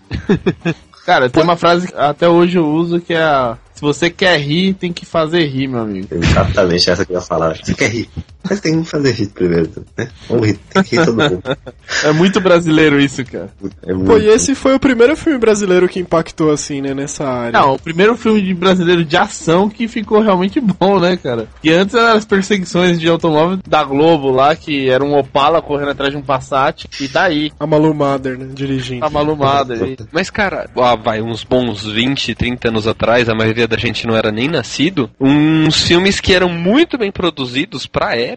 [1.06, 4.38] Cara, tem uma frase que até hoje eu uso que é a, se você quer
[4.38, 6.08] rir, tem que fazer rir, meu amigo.
[6.10, 7.56] Exatamente essa que eu ia falar.
[7.56, 8.08] Você quer rir?
[8.48, 10.08] Mas tem que fazer rir primeiro, né?
[10.28, 11.42] Vamos rir, tem que rir todo mundo.
[12.02, 13.48] É muito brasileiro isso, cara.
[13.82, 14.06] É muito...
[14.06, 17.58] Pô, e esse foi o primeiro filme brasileiro que impactou, assim, né, nessa área.
[17.58, 21.48] Não, o primeiro filme de brasileiro de ação que ficou realmente bom, né, cara?
[21.62, 25.90] E antes eram as perseguições de automóvel da Globo lá, que era um Opala correndo
[25.90, 29.00] atrás de um Passat, e tá aí, A Malu Mader, né, dirigindo.
[29.00, 29.96] tá malumada aí.
[30.12, 34.16] Mas, cara, ah, vai, uns bons 20, 30 anos atrás, a maioria da gente não
[34.16, 38.33] era nem nascido, uns filmes que eram muito bem produzidos pra época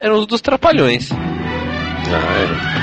[0.00, 1.10] eram os dos Trapalhões.
[2.14, 2.82] Ah,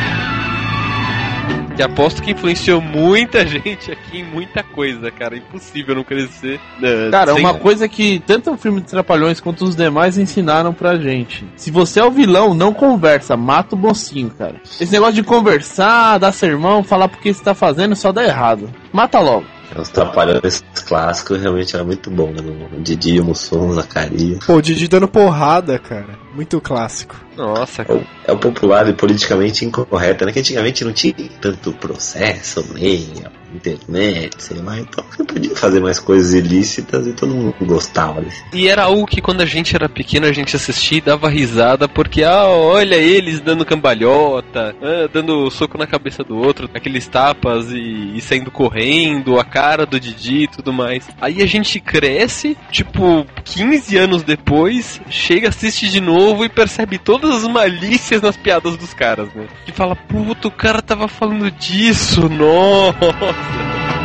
[1.75, 5.37] Que aposto que influenciou muita gente aqui em muita coisa, cara.
[5.37, 6.59] Impossível não crescer.
[6.79, 10.73] né, Cara, sem- uma coisa que tanto o filme de Trapalhões quanto os demais ensinaram
[10.73, 11.45] pra gente.
[11.55, 14.55] Se você é o vilão, não conversa, mata o mocinho, cara.
[14.65, 18.69] Esse negócio de conversar, dar sermão, falar porque você tá fazendo, só dá errado.
[18.91, 19.45] Mata logo.
[19.75, 22.41] É, os trapalhões clássicos realmente era muito bom, né?
[22.77, 24.39] O Didi, o Mussum, o Zacarias.
[24.45, 26.17] Pô, o Didi dando porrada, cara.
[26.33, 27.15] Muito clássico.
[27.35, 27.99] Nossa, É cara.
[27.99, 30.31] o- É o popular e politicamente incorreto, né?
[30.31, 33.07] Que antigamente não tinha tanto processo, lei,
[33.53, 34.79] internet, sei lá.
[34.79, 38.23] Então você podia fazer mais coisas ilícitas e todo mundo gostava.
[38.53, 41.87] E era algo que quando a gente era pequeno a gente assistia e dava risada
[41.87, 47.71] porque, ah, olha eles dando cambalhota, ah, dando soco na cabeça do outro, aqueles tapas
[47.71, 51.07] e, e saindo correndo, a cara do Didi e tudo mais.
[51.19, 57.43] Aí a gente cresce, tipo, 15 anos depois, chega, assiste de novo e percebe todas
[57.43, 59.47] as malícias nas piadas dos caras, né?
[59.67, 63.38] E fala, puta, o cara tava falando disso, nossa.
[63.41, 63.98] Thank you.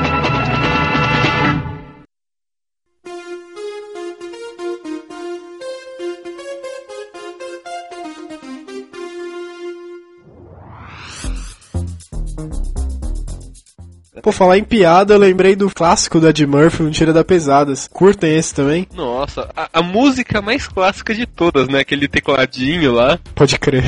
[14.24, 17.86] Pô, falar em piada, eu lembrei do clássico da Ed Murphy, Um Tira da Pesadas.
[17.92, 18.88] Curtem esse também?
[18.94, 21.80] Nossa, a, a música mais clássica de todas, né?
[21.80, 23.18] Aquele tecladinho lá.
[23.34, 23.84] Pode crer.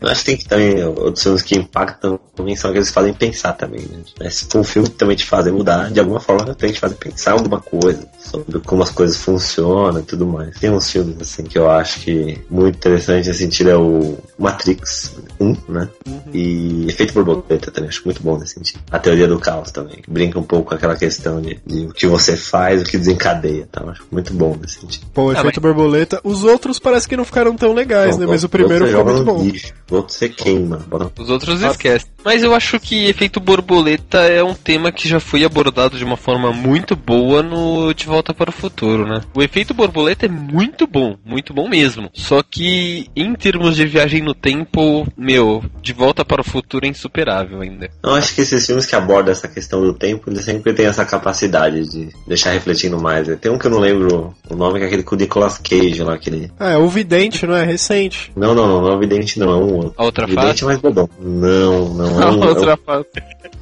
[0.00, 3.12] Eu acho que tem que também, outros filmes que impactam também são aqueles que fazem
[3.12, 3.84] pensar também,
[4.20, 4.30] né?
[4.30, 6.94] Se um filme que também te fazem mudar, de alguma forma tem que te fazer
[6.94, 10.56] pensar alguma coisa, sobre como as coisas funcionam e tudo mais.
[10.60, 15.16] Tem uns filmes, assim, que eu acho que muito interessante nesse sentido é o Matrix
[15.40, 15.88] 1, né?
[16.32, 18.80] E Efeito Borboleta também, acho muito bom nesse sentido.
[18.90, 21.92] A Teoria do Caos também, que brinca um pouco com aquela questão de, de o
[21.92, 23.82] que você faz, o que desencadeia, tá?
[23.90, 25.06] Acho muito bom nesse sentido.
[25.12, 26.20] Pô, efeito borboleta.
[26.22, 28.26] Os outros parece que não ficaram tão legais, né?
[28.26, 29.42] Mas o primeiro foi muito bom.
[29.42, 30.76] lixo, o outro você queima.
[30.88, 32.08] Bota Os outros esquecem.
[32.24, 36.16] Mas eu acho que efeito borboleta é um tema que já foi abordado de uma
[36.16, 39.22] forma muito boa no De Volta para o Futuro, né?
[39.34, 42.10] O efeito borboleta é muito bom, muito bom mesmo.
[42.12, 46.88] Só que em termos de viagem no tempo, meu, De Volta para o Futuro é
[46.88, 47.88] insuperável ainda.
[48.02, 51.04] Eu acho que esses filmes que abordam essa questão do tempo, eles sempre têm essa
[51.04, 53.28] capacidade de deixar refletindo mais.
[53.28, 53.36] né?
[53.40, 56.02] Tem um que eu não lembro o nome, que é aquele com o Nicolas Cage
[56.02, 56.50] lá, aquele...
[56.58, 57.64] Ah, é o Vidente, não é?
[57.64, 58.32] Recente.
[58.36, 59.94] Não, não, não, não é o Vidente não, é um outro.
[59.96, 60.62] A outra Vidente face?
[60.62, 61.08] é mais bobão.
[61.20, 62.40] Não, não, é A um...
[62.46, 63.06] outra fase.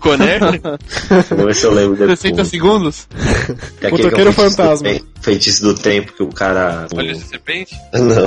[0.00, 0.40] Conner?
[1.30, 2.18] Vamos ver se eu lembro depois.
[2.20, 3.08] 60 segundos?
[3.80, 4.88] É que é o do fantasma.
[4.88, 6.86] tempo- Feitiço do tempo que o cara...
[6.94, 7.74] Olha essa serpente?
[7.92, 8.26] Não.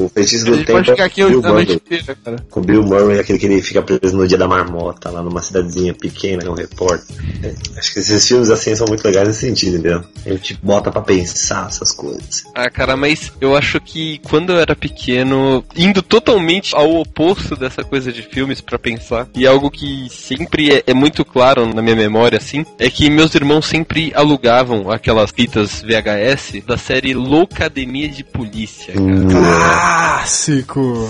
[0.00, 1.75] o, o feitiço A do gente tempo pode ficar aqui é o Bill a noite
[2.24, 2.44] Cara.
[2.50, 5.42] Com o Bill Murray, aquele que ele fica preso no dia da marmota, lá numa
[5.42, 7.16] cidadezinha pequena, é um repórter.
[7.42, 10.04] É, acho que esses filmes assim são muito legais nesse sentido, entendeu?
[10.24, 12.44] Ele te bota pra pensar essas coisas.
[12.54, 17.84] Ah, cara, mas eu acho que quando eu era pequeno, indo totalmente ao oposto dessa
[17.84, 21.96] coisa de filmes pra pensar, e algo que sempre é, é muito claro na minha
[21.96, 28.24] memória, assim, é que meus irmãos sempre alugavam aquelas fitas VHS da série Loucademia de
[28.24, 29.26] Polícia, cara.
[29.30, 31.08] Clássico!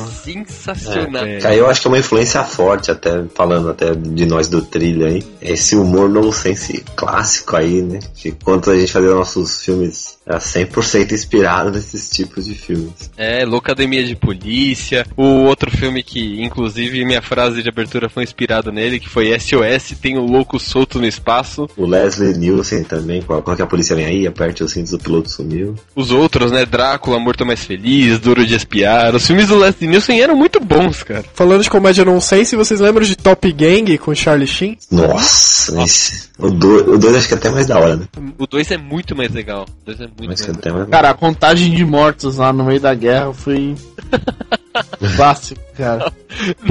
[0.57, 1.25] Sensacional.
[1.25, 4.63] Que aí eu acho que é uma influência forte, até falando até de nós do
[4.63, 5.23] trilho aí.
[5.41, 8.01] Esse humor nonsense clássico aí, né?
[8.15, 13.11] Que quando a gente fazia nossos filmes, era 100% inspirado nesses tipos de filmes.
[13.17, 15.07] É, Loucademia de Polícia.
[15.17, 19.97] O outro filme que, inclusive, minha frase de abertura foi inspirado nele, que foi SOS,
[20.01, 21.69] tem o louco solto no espaço.
[21.77, 24.99] O Leslie Nielsen também, qual, qual que a polícia vem aí, aperte os cintos, o
[24.99, 25.77] piloto sumiu.
[25.95, 26.67] Os outros, né?
[26.67, 29.15] Drácula, Morto Mais Feliz, Duro de Espiar.
[29.15, 31.25] Os filmes do Leslie Nielsen eram muito bons, cara.
[31.35, 34.77] Falando de comédia não sei se vocês lembram de Top Gang com Charlie Sheen.
[34.91, 38.07] Nossa, esse, o 2 o dois acho que é até mais da hora, né?
[38.39, 39.67] O 2 é muito mais legal.
[39.83, 43.33] O 2 é muito Mas Cara, a contagem de mortos lá no meio da guerra
[43.33, 43.75] foi.
[45.17, 46.13] clássico, cara.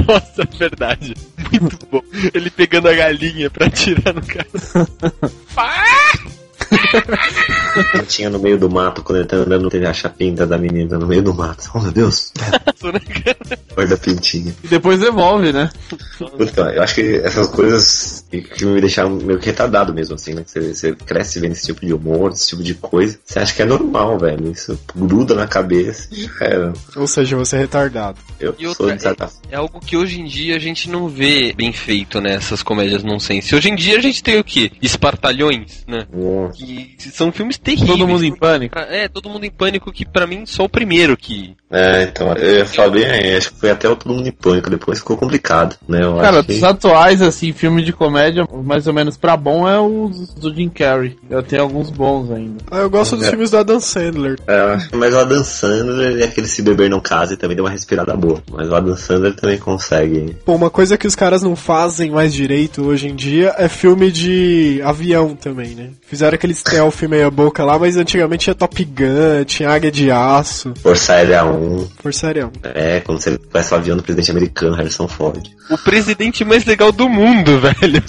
[0.06, 1.14] Nossa, é verdade.
[1.60, 2.02] Muito bom.
[2.34, 4.46] Ele pegando a galinha pra atirar no cara.
[7.94, 10.98] Ele tinha no meio do mato, quando ele tá andando, teve a chapinta da menina
[10.98, 11.70] no meio do mato.
[11.74, 12.32] Oh meu Deus,
[13.74, 14.54] guarda pintinha.
[14.64, 15.70] E depois devolve, né?
[16.18, 20.34] Puta, eu acho que essas coisas que, que me deixaram meio que retardado mesmo, assim,
[20.34, 20.42] né?
[20.44, 23.18] Você, você cresce vendo esse tipo de humor, esse tipo de coisa.
[23.24, 24.50] Você acha que é normal, velho.
[24.50, 26.72] Isso gruda na cabeça e já era.
[26.96, 28.18] Ou seja, você é retardado.
[28.38, 31.08] Eu E sou outra, de certa É algo que hoje em dia a gente não
[31.08, 32.34] vê bem feito, né?
[32.34, 33.54] Essas comédias nonsense.
[33.54, 34.70] Hoje em dia a gente tem o quê?
[34.80, 36.06] Espartalhões, né?
[36.46, 36.52] forma.
[36.52, 37.90] Que são filmes terríveis.
[37.90, 38.78] Todo mundo em pânico.
[38.78, 41.54] É, todo mundo em pânico, que pra mim só o primeiro que.
[41.70, 44.32] É, então, eu ia falar bem aí, acho que foi até o Todo Mundo em
[44.32, 46.02] Pânico, depois ficou complicado, né?
[46.04, 46.54] Eu Cara, acho que...
[46.54, 50.68] dos atuais, assim, filme de comédia, mais ou menos pra bom, é o do Jim
[50.68, 51.16] Carrey.
[51.28, 52.58] Eu tenho alguns bons ainda.
[52.70, 53.30] Ah, eu gosto dos É.
[53.30, 54.38] filmes do Adam Sandler.
[54.46, 57.56] É, eu acho que- mas o Adam Sandler e aquele Se Beber Não Case também
[57.56, 58.40] deu uma respirada boa.
[58.52, 60.36] Mas o Adam Sandler também consegue.
[60.44, 64.12] Pô, uma coisa que os caras não fazem mais direito hoje em dia é filme
[64.12, 65.90] de avião também, né?
[66.06, 70.72] Fizeram aquele stealth meia boca lá, mas antigamente tinha Top Gun, tinha Águia de Aço,
[70.80, 71.55] Força Aérea 1.
[72.00, 72.50] Força Aérea.
[72.62, 75.42] É, quando você conhece o avião do presidente americano, Harrison Ford.
[75.70, 78.02] O presidente mais legal do mundo, velho.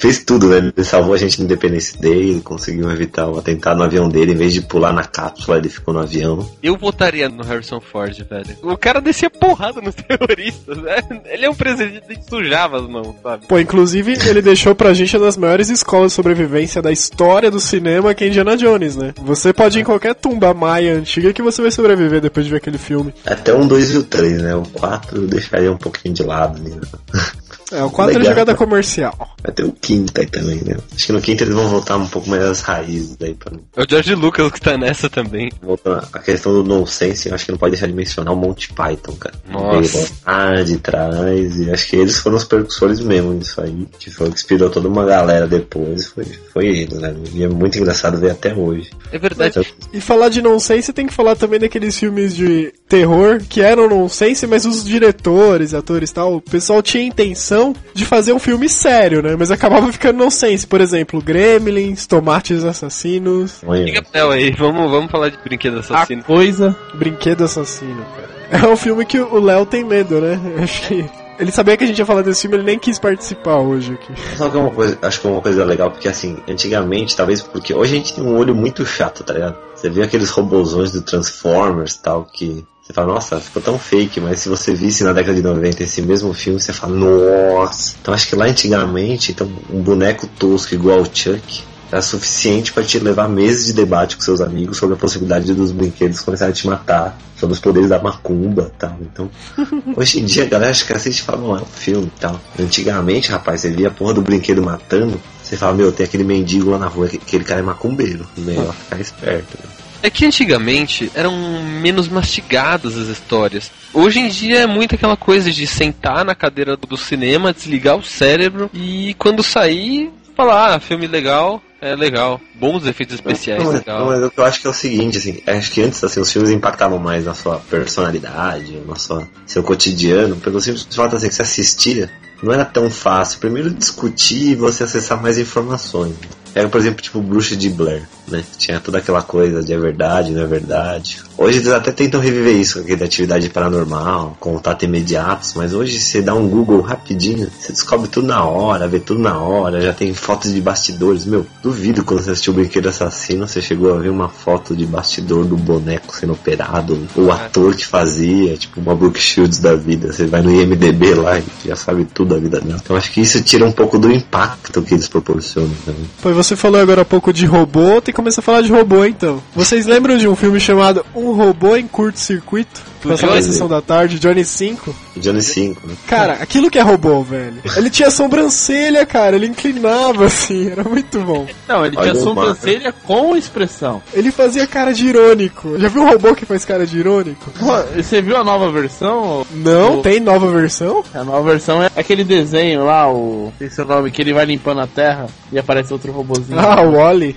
[0.00, 0.72] Fez tudo, né?
[0.76, 4.32] Ele salvou a gente no Independence Day, ele conseguiu evitar o atentado no avião dele,
[4.32, 6.48] em vez de pular na cápsula, ele ficou no avião.
[6.62, 8.56] Eu votaria no Harrison Ford, velho.
[8.62, 10.96] O cara descia porrada nos terroristas, né?
[11.26, 13.46] Ele é um presidente que sujava as mãos, sabe?
[13.46, 17.60] Pô, inclusive ele deixou pra gente uma das maiores escolas de sobrevivência da história do
[17.60, 19.12] cinema, que é Indiana Jones, né?
[19.22, 22.58] Você pode ir em qualquer tumba maia antiga que você vai sobreviver depois de ver
[22.58, 23.14] aquele filme.
[23.24, 24.54] Até um 2 e o 3, né?
[24.54, 26.80] O 4 eu deixaria um pouquinho de lado, né?
[27.70, 29.36] É, o 4 é jogada comercial.
[29.42, 30.76] Vai ter o quinto aí também, né?
[30.94, 33.82] Acho que no quinto eles vão voltar um pouco mais às raízes aí pra É
[33.82, 35.50] o George Lucas que tá nessa também.
[35.60, 38.72] Voltando à questão do nonsense, eu acho que não pode deixar de mencionar o Monty
[38.72, 39.34] Python, cara.
[39.48, 40.12] Nossa.
[40.26, 44.28] Lá de trás, e acho que eles foram os precursores mesmo nisso aí, que foi
[44.28, 47.14] o que inspirou toda uma galera depois, foi, foi eles, né?
[47.32, 48.90] E é muito engraçado ver até hoje.
[49.10, 49.74] É verdade.
[49.92, 54.46] E falar de nonsense tem que falar também daqueles filmes de terror que eram nonsense,
[54.46, 59.22] mas os diretores, atores e tal, o pessoal tinha intenção de fazer um filme sério,
[59.22, 59.34] né?
[59.34, 60.66] Mas acabava ficando nonsense.
[60.66, 66.22] Por exemplo, Gremlins, Tomates Assassinos, Liga Pel aí, vamos, vamos falar de brinquedo A assassino.
[66.24, 66.76] coisa.
[66.94, 68.62] Brinquedo Assassino, cara.
[68.62, 70.38] É um filme que o Léo tem medo, né?
[70.62, 71.06] Acho que.
[71.38, 74.12] Ele sabia que a gente ia falar desse filme, ele nem quis participar hoje aqui.
[74.36, 77.40] Só que é uma coisa, acho que é uma coisa legal, porque assim, antigamente, talvez
[77.40, 79.56] porque hoje a gente tem um olho muito chato, tá ligado?
[79.74, 84.20] Você vê aqueles robozões do Transformers e tal, que você fala, nossa, ficou tão fake,
[84.20, 87.94] mas se você visse na década de 90 esse mesmo filme, você fala, nossa.
[88.00, 92.82] Então acho que lá antigamente, então, um boneco tosco igual o Chuck era suficiente para
[92.82, 96.54] te levar meses de debate com seus amigos sobre a possibilidade dos brinquedos começarem a
[96.56, 98.96] te matar, sobre os poderes da macumba e tal.
[99.02, 99.30] Então,
[99.94, 102.40] hoje em dia a galera acha que assiste fala, não, é um filme e tal.
[102.58, 106.70] Antigamente, rapaz, você via a porra do brinquedo matando, você fala, meu, tem aquele mendigo
[106.70, 108.26] lá na rua, que- aquele cara é macumbeiro.
[108.38, 109.58] Melhor ficar esperto.
[109.62, 109.68] Né?
[110.02, 113.70] É que antigamente eram menos mastigadas as histórias.
[113.94, 118.02] Hoje em dia é muito aquela coisa de sentar na cadeira do cinema, desligar o
[118.02, 122.40] cérebro e quando sair, falar, ah, filme legal, é legal.
[122.54, 124.06] Bons efeitos especiais, Não, mas, legal.
[124.06, 126.98] mas eu acho que é o seguinte, assim, acho que antes assim, os filmes impactavam
[126.98, 132.10] mais na sua personalidade, no sua, seu cotidiano, pelo simples fato assim, que você assistia,
[132.42, 133.40] não era tão fácil.
[133.40, 136.14] Primeiro discutir e você acessar mais informações.
[136.54, 138.44] Era, por exemplo, tipo Bruxa de Blair, né?
[138.58, 141.18] Tinha toda aquela coisa de é verdade, não é verdade.
[141.36, 146.34] Hoje eles até tentam reviver isso, aquela atividade paranormal, contato imediatos, mas hoje você dá
[146.34, 150.52] um Google rapidinho, você descobre tudo na hora, vê tudo na hora, já tem fotos
[150.52, 151.24] de bastidores.
[151.24, 154.84] Meu, duvido quando você assistiu o Brinquedo Assassino, você chegou a ver uma foto de
[154.84, 160.12] bastidor do boneco sendo operado, o ator que fazia, tipo uma Brooke Shields da vida.
[160.12, 162.80] Você vai no IMDB lá e já sabe tudo da vida dela.
[162.82, 166.08] Então acho que isso tira um pouco do impacto que eles proporcionam também.
[166.20, 169.04] Pois você falou agora há pouco de robô, tem que começar a falar de robô
[169.04, 169.42] então.
[169.54, 172.91] Vocês lembram de um filme chamado Um Robô em Curto-Circuito?
[173.10, 173.52] Passava na Johnny?
[173.52, 174.94] sessão da tarde, Johnny 5.
[175.16, 175.94] Johnny 5, né?
[176.06, 177.60] Cara, aquilo que é robô, velho.
[177.76, 181.46] Ele tinha sobrancelha, cara, ele inclinava assim, era muito bom.
[181.68, 184.02] Não, ele Olha tinha sobrancelha com expressão.
[184.12, 185.78] Ele fazia cara de irônico.
[185.78, 187.50] Já viu um robô que faz cara de irônico?
[187.58, 189.46] Pô, Você viu a nova versão?
[189.52, 191.04] Não, O- tem nova versão?
[191.14, 193.52] A nova versão é aquele desenho lá, o.
[193.58, 196.58] Tem seu nome, que ele vai limpando a terra e aparece outro robozinho.
[196.58, 197.36] Ah, o Wally.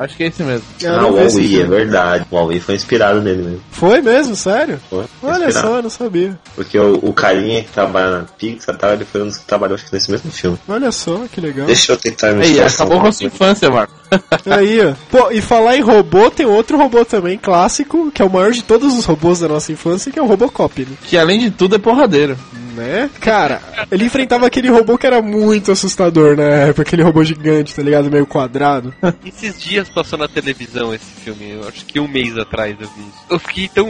[0.00, 0.64] Acho que é esse mesmo.
[0.80, 2.26] Eu ah, não o Huawei, é verdade.
[2.30, 3.62] O Huawei foi inspirado nele mesmo.
[3.70, 4.80] Foi mesmo, sério?
[4.88, 5.04] Foi.
[5.22, 5.68] Olha inspirado.
[5.68, 6.38] só, eu não sabia.
[6.54, 9.74] Porque o, o carinha que trabalha na Pixar, tá, ele foi um dos que trabalhou
[9.74, 10.58] acho que nesse mesmo filme.
[10.66, 11.66] Olha só, que legal.
[11.66, 13.99] Deixa eu tentar me Aí, acabou com a sua infância, Marco.
[14.46, 14.94] Aí, ó.
[15.10, 18.62] Pô, e falar em robô, tem outro robô também, clássico, que é o maior de
[18.62, 20.96] todos os robôs da nossa infância, que é o Robocop, né?
[21.04, 22.36] Que além de tudo é porradeiro.
[22.74, 23.10] Né?
[23.20, 27.82] Cara, ele enfrentava aquele robô que era muito assustador na época, aquele robô gigante, tá
[27.82, 28.10] ligado?
[28.10, 28.94] Meio quadrado.
[29.26, 33.02] Esses dias passou na televisão esse filme, eu acho que um mês atrás eu vi
[33.02, 33.24] isso.
[33.28, 33.86] Eu fiquei tão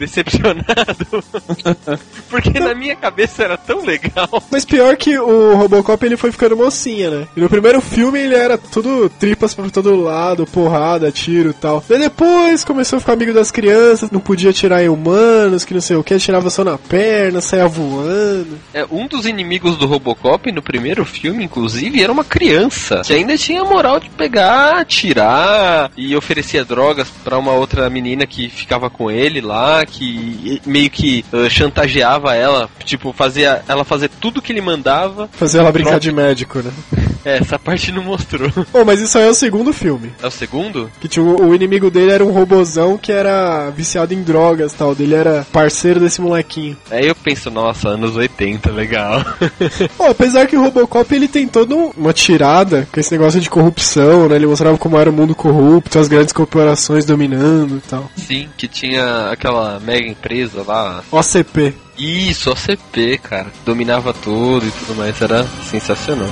[0.00, 1.22] decepcionado.
[2.28, 4.42] Porque na minha cabeça era tão legal.
[4.50, 7.28] Mas pior que o Robocop ele foi ficando mocinha, né?
[7.36, 11.84] E no primeiro filme ele era tudo tripas pra todo lado, porrada, tiro e tal.
[11.86, 15.80] Daí depois começou a ficar amigo das crianças, não podia atirar em humanos, que não
[15.80, 18.58] sei o que, atirava só na perna, saia voando.
[18.72, 23.36] É, um dos inimigos do Robocop no primeiro filme, inclusive, era uma criança que ainda
[23.36, 29.10] tinha moral de pegar, atirar e oferecia drogas pra uma outra menina que ficava com
[29.10, 34.60] ele lá, que meio que eh, chantageava ela, tipo, fazia ela fazer tudo que ele
[34.60, 35.28] mandava.
[35.32, 36.70] Fazer ela brincar de médico, né?
[37.24, 38.50] É, essa parte não mostrou.
[38.72, 40.10] Bom, mas isso aí é o segundo filme.
[40.22, 40.90] É o segundo?
[41.00, 44.94] Que tinha, o inimigo dele era um robozão que era viciado em drogas tal.
[44.94, 46.76] Dele era parceiro desse molequinho.
[46.90, 49.22] Aí eu penso, nossa, anos 80, legal.
[49.98, 53.50] Pô, apesar que o Robocop ele tem toda um- uma tirada com esse negócio de
[53.50, 54.36] corrupção, né?
[54.36, 58.10] Ele mostrava como era o mundo corrupto, as grandes corporações dominando e tal.
[58.16, 61.02] Sim, que tinha aquela mega empresa lá.
[61.10, 61.74] OCP.
[61.98, 63.48] Isso, OCP, cara.
[63.64, 66.28] Dominava tudo e tudo mais, era sensacional.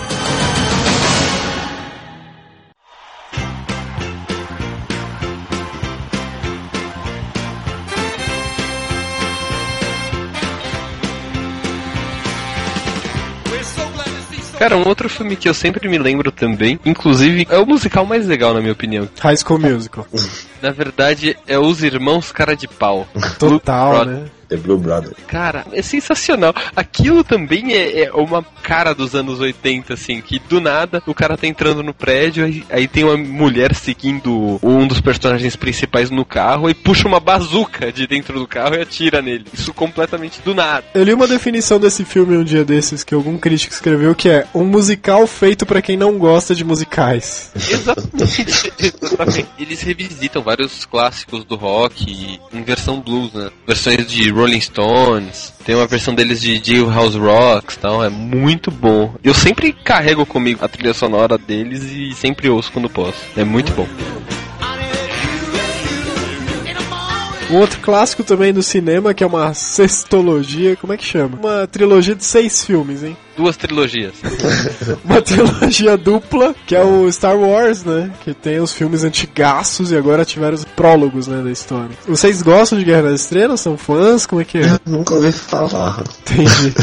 [14.58, 18.26] Cara, um outro filme que eu sempre me lembro também, inclusive é o musical mais
[18.26, 19.08] legal na minha opinião.
[19.20, 20.04] High School Musical.
[20.62, 23.07] Na verdade, é Os Irmãos Cara de Pau.
[23.38, 24.29] Total, né?
[24.49, 25.12] The Blue Brother.
[25.27, 26.55] Cara, é sensacional.
[26.75, 31.37] Aquilo também é, é uma cara dos anos 80, assim, que do nada o cara
[31.37, 36.25] tá entrando no prédio, aí, aí tem uma mulher seguindo um dos personagens principais no
[36.25, 39.44] carro e puxa uma bazuca de dentro do carro e atira nele.
[39.53, 40.85] Isso completamente do nada.
[40.94, 44.47] Eu li uma definição desse filme um dia desses que algum crítico escreveu que é
[44.55, 47.53] um musical feito pra quem não gosta de musicais.
[47.55, 48.73] Exatamente.
[49.59, 53.50] Eles revisitam vários clássicos do rock em versão blues, né?
[53.66, 59.14] Versões de Rolling Stones, tem uma versão deles de Jailhouse Rocks tal, é muito bom.
[59.22, 63.18] Eu sempre carrego comigo a trilha sonora deles e sempre ouço quando posso.
[63.37, 63.87] É muito bom.
[67.50, 71.38] Um outro clássico também do cinema, que é uma sextologia, como é que chama?
[71.38, 73.16] Uma trilogia de seis filmes, hein?
[73.38, 74.14] Duas trilogias.
[75.04, 78.11] Uma trilogia dupla, que é o Star Wars, né?
[78.24, 81.96] Que tem os filmes antigaços e agora tiveram os prólogos, né, da história.
[82.06, 83.61] Vocês gostam de Guerra das Estrelas?
[83.61, 84.26] São fãs?
[84.26, 84.80] Como é que é?
[84.84, 86.02] Nunca ouvi falar.
[86.22, 86.74] Entendi.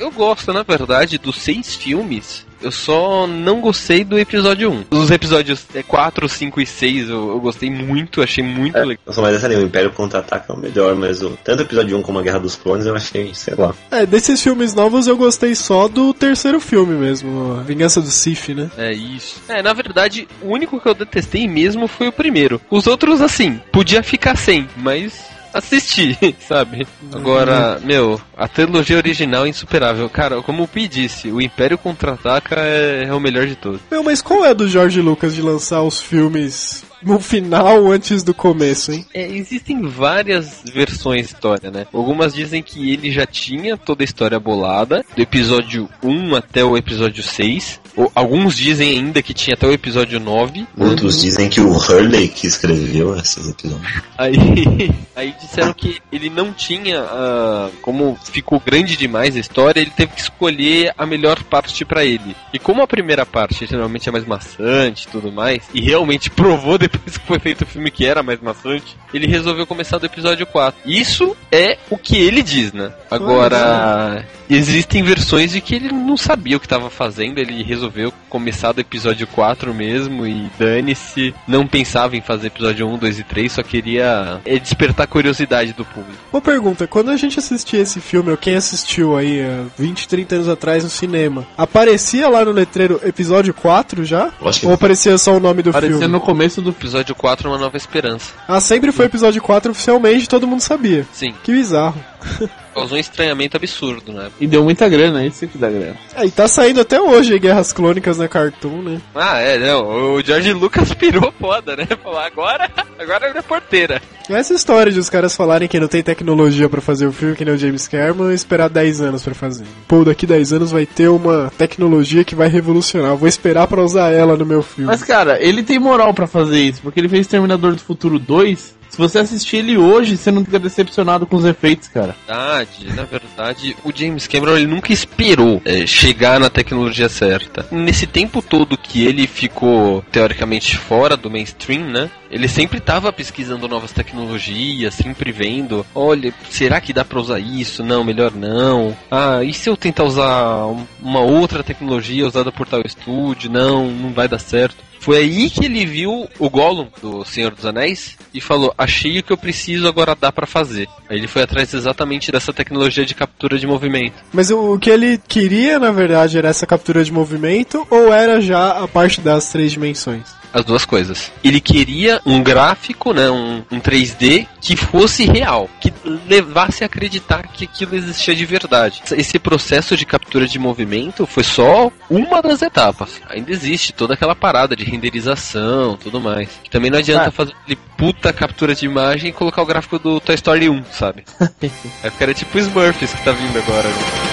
[0.00, 2.44] Eu gosto, na verdade, dos seis filmes.
[2.64, 4.84] Eu só não gostei do episódio 1.
[4.90, 9.02] Os episódios 4, 5 e 6 eu, eu gostei muito, achei muito legal.
[9.04, 11.62] Eu sou mais dessa linha, o Império Contra-Ataca é o melhor, mas o, tanto o
[11.62, 13.74] episódio 1 como a Guerra dos Clones eu achei, sei lá.
[13.90, 18.48] É, desses filmes novos eu gostei só do terceiro filme mesmo, a Vingança do Sith,
[18.48, 18.70] né?
[18.78, 19.42] É isso.
[19.46, 22.58] É, na verdade, o único que eu detestei mesmo foi o primeiro.
[22.70, 26.86] Os outros, assim, podia ficar sem, mas assisti, sabe?
[27.12, 30.10] Agora, meu, a trilogia original é insuperável.
[30.10, 33.80] Cara, como o Pi disse, o Império Contra-Ataca é, é o melhor de todos.
[33.90, 38.34] Meu, mas qual é do George Lucas de lançar os filmes no final antes do
[38.34, 39.04] começo, hein?
[39.12, 41.86] É, existem várias versões da história, né?
[41.92, 46.76] Algumas dizem que ele já tinha toda a história bolada, do episódio 1 até o
[46.76, 47.80] episódio 6.
[47.96, 50.66] Ou, alguns dizem ainda que tinha até o episódio 9.
[50.76, 54.02] Outros dizem que o Hurley que escreveu esses episódios.
[54.18, 54.34] Aí,
[55.14, 60.12] aí disseram que ele não tinha, ah, como ficou grande demais a história, ele teve
[60.12, 62.34] que escolher a melhor parte pra ele.
[62.52, 66.78] E como a primeira parte geralmente é mais maçante e tudo mais, e realmente provou
[66.78, 70.46] depois que foi feito o filme que era mais maçante, ele resolveu começar do episódio
[70.46, 70.80] 4.
[70.84, 72.92] Isso é o que ele diz, né?
[73.10, 78.72] Agora, existem versões de que ele não sabia o que estava fazendo, ele resolveu começar
[78.72, 83.52] do episódio 4 mesmo e dane-se, não pensava em fazer episódio 1, 2 e 3,
[83.52, 86.18] só queria é, despertar a curiosidade do público.
[86.32, 90.34] Uma pergunta, quando a gente assistia esse filme, ou quem assistiu aí há 20, 30
[90.36, 94.30] anos atrás no cinema, aparecia lá no letreiro episódio 4 já?
[94.64, 96.12] Ou aparecia só o nome do Parecia filme?
[96.12, 98.32] no começo do Episódio 4 Uma Nova Esperança.
[98.48, 101.06] Ah, sempre foi episódio 4 oficialmente, todo mundo sabia.
[101.12, 102.02] Sim, Que bizarro.
[102.74, 104.30] causou um estranhamento absurdo, né?
[104.40, 105.96] E deu muita grana, isso que dá grana.
[106.14, 109.00] É, e tá saindo até hoje aí Guerras Clônicas na Cartoon, né?
[109.14, 111.86] Ah, é, não, o George Lucas pirou foda, né?
[112.02, 114.02] Falou, agora, agora é porteira.
[114.28, 117.44] Essa história de os caras falarem que não tem tecnologia pra fazer o filme, que
[117.44, 119.66] nem o James Cameron, e esperar 10 anos pra fazer.
[119.86, 123.10] Pô, daqui 10 anos vai ter uma tecnologia que vai revolucionar.
[123.10, 124.86] Eu vou esperar pra usar ela no meu filme.
[124.86, 128.74] Mas, cara, ele tem moral pra fazer isso, porque ele fez Terminador do Futuro 2.
[128.94, 132.14] Se você assistir ele hoje, você não fica decepcionado com os efeitos, cara.
[132.28, 137.66] verdade, na verdade, o James Cameron ele nunca esperou é, chegar na tecnologia certa.
[137.72, 142.08] Nesse tempo todo que ele ficou teoricamente fora do mainstream, né?
[142.30, 147.82] Ele sempre estava pesquisando novas tecnologias, sempre vendo, olha, será que dá pra usar isso?
[147.82, 148.96] Não, melhor não.
[149.10, 153.50] Ah, e se eu tentar usar um- uma outra tecnologia usada por tal estúdio?
[153.50, 154.76] Não, não vai dar certo.
[155.04, 159.22] Foi aí que ele viu o Gollum do Senhor dos Anéis e falou: Achei o
[159.22, 160.88] que eu preciso, agora dá pra fazer.
[161.10, 164.14] Aí ele foi atrás exatamente dessa tecnologia de captura de movimento.
[164.32, 168.40] Mas o, o que ele queria, na verdade, era essa captura de movimento, ou era
[168.40, 170.43] já a parte das três dimensões?
[170.54, 171.32] As duas coisas.
[171.42, 175.92] Ele queria um gráfico, né, um, um 3D que fosse real, que
[176.28, 179.02] levasse a acreditar que aquilo existia de verdade.
[179.12, 183.20] Esse processo de captura de movimento foi só uma das etapas.
[183.28, 186.48] Ainda existe toda aquela parada de renderização, tudo mais.
[186.62, 187.32] Que também não adianta Ah.
[187.32, 191.24] fazer aquele puta captura de imagem e colocar o gráfico do Toy Story 1, sabe?
[192.00, 193.88] Vai ficar tipo Smurfs que tá vindo agora.
[193.88, 194.23] né?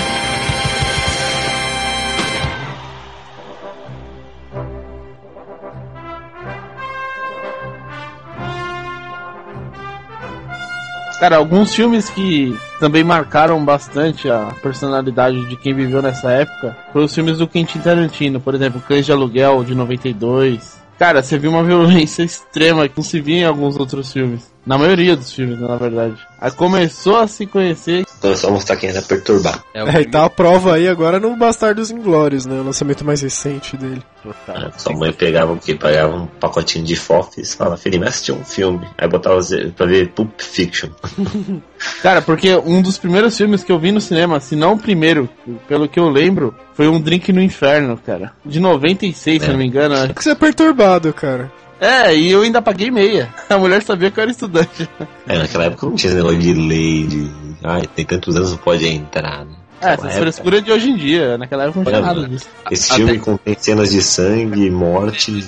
[11.22, 17.06] Cara, alguns filmes que também marcaram bastante a personalidade de quem viveu nessa época foram
[17.06, 20.82] os filmes do Quentin Tarantino, por exemplo, Cães de Aluguel, de 92.
[20.98, 24.52] Cara, você viu uma violência extrema que não se via em alguns outros filmes.
[24.66, 26.16] Na maioria dos filmes, na verdade.
[26.40, 28.06] Aí começou a se conhecer.
[28.18, 29.64] Então é só mostrar quem era perturbado.
[29.74, 32.60] É, o É, e tá a prova aí agora no Bastardos Inglórios, né?
[32.60, 34.04] O lançamento mais recente dele.
[34.46, 35.74] Cara, Sua mãe pegava o quê?
[35.74, 38.88] Pegava um pacotinho de fofes e falava, filho, me assistir um filme.
[38.98, 39.40] Aí botava
[39.76, 40.90] pra ver Pulp Fiction.
[42.04, 45.28] Cara, porque um dos primeiros filmes que eu vi no cinema, se não o primeiro,
[45.68, 48.34] pelo que eu lembro, foi um Drink no Inferno, cara.
[48.46, 49.96] De 96, se eu não me engano.
[49.96, 50.08] acho.
[50.08, 51.52] Porque você é perturbado, cara.
[51.82, 53.34] É, e eu ainda paguei meia.
[53.50, 54.88] A mulher sabia que eu era estudante.
[55.28, 57.32] É, naquela época não tinha negócio de lei, de.
[57.64, 59.56] Ai, tem tantos anos não pode entrar, né?
[59.82, 61.38] É, essas frescuras de hoje em dia.
[61.38, 62.46] Naquela época não tinha nada disso.
[62.70, 65.46] Esse Até- filme contém cenas de sangue, morte,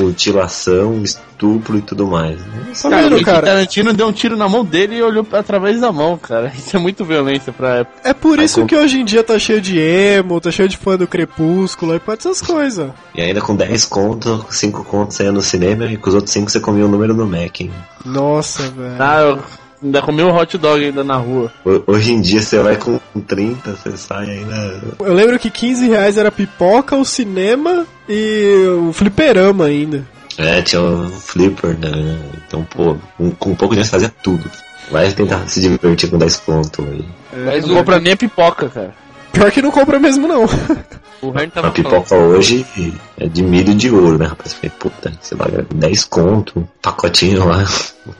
[0.00, 2.38] mutilação, estupro e tudo mais.
[2.82, 3.46] Tá Cara, cara?
[3.46, 6.52] Tarantino deu um tiro na mão dele e olhou através da mão, cara.
[6.56, 7.96] Isso é muito violência pra época.
[8.08, 10.76] É por isso com- que hoje em dia tá cheio de emo, tá cheio de
[10.76, 12.90] fã do Crepúsculo, aí pode essas coisas.
[13.14, 16.50] E ainda com 10 contos, 5 contos saia no cinema e com os outros 5
[16.50, 17.70] você comia o número do Mac, hein?
[18.04, 18.96] Nossa, velho.
[18.98, 19.38] Ah, eu
[19.82, 21.52] ainda comi um hot dog ainda na rua.
[21.64, 24.80] Ho- Hoje em dia você vai com 30, você sai ainda.
[25.00, 30.06] Eu lembro que 15 reais era pipoca, o cinema e o fliperama ainda.
[30.38, 32.18] É, tinha o Flipper, né?
[32.46, 34.50] Então, pô, um- com um pouco de fazia tudo.
[34.90, 37.04] Vai tentar se divertir com 10 contos aí.
[37.44, 38.94] Mas não compra nem a pipoca, cara.
[39.32, 40.44] Pior que não compra mesmo, não.
[41.22, 42.36] O Hearn A tava pipoca falando.
[42.36, 42.64] hoje
[43.18, 44.54] é de milho de ouro, né, rapaz?
[44.54, 47.64] Falei, puta, você paga 10 conto, pacotinho lá.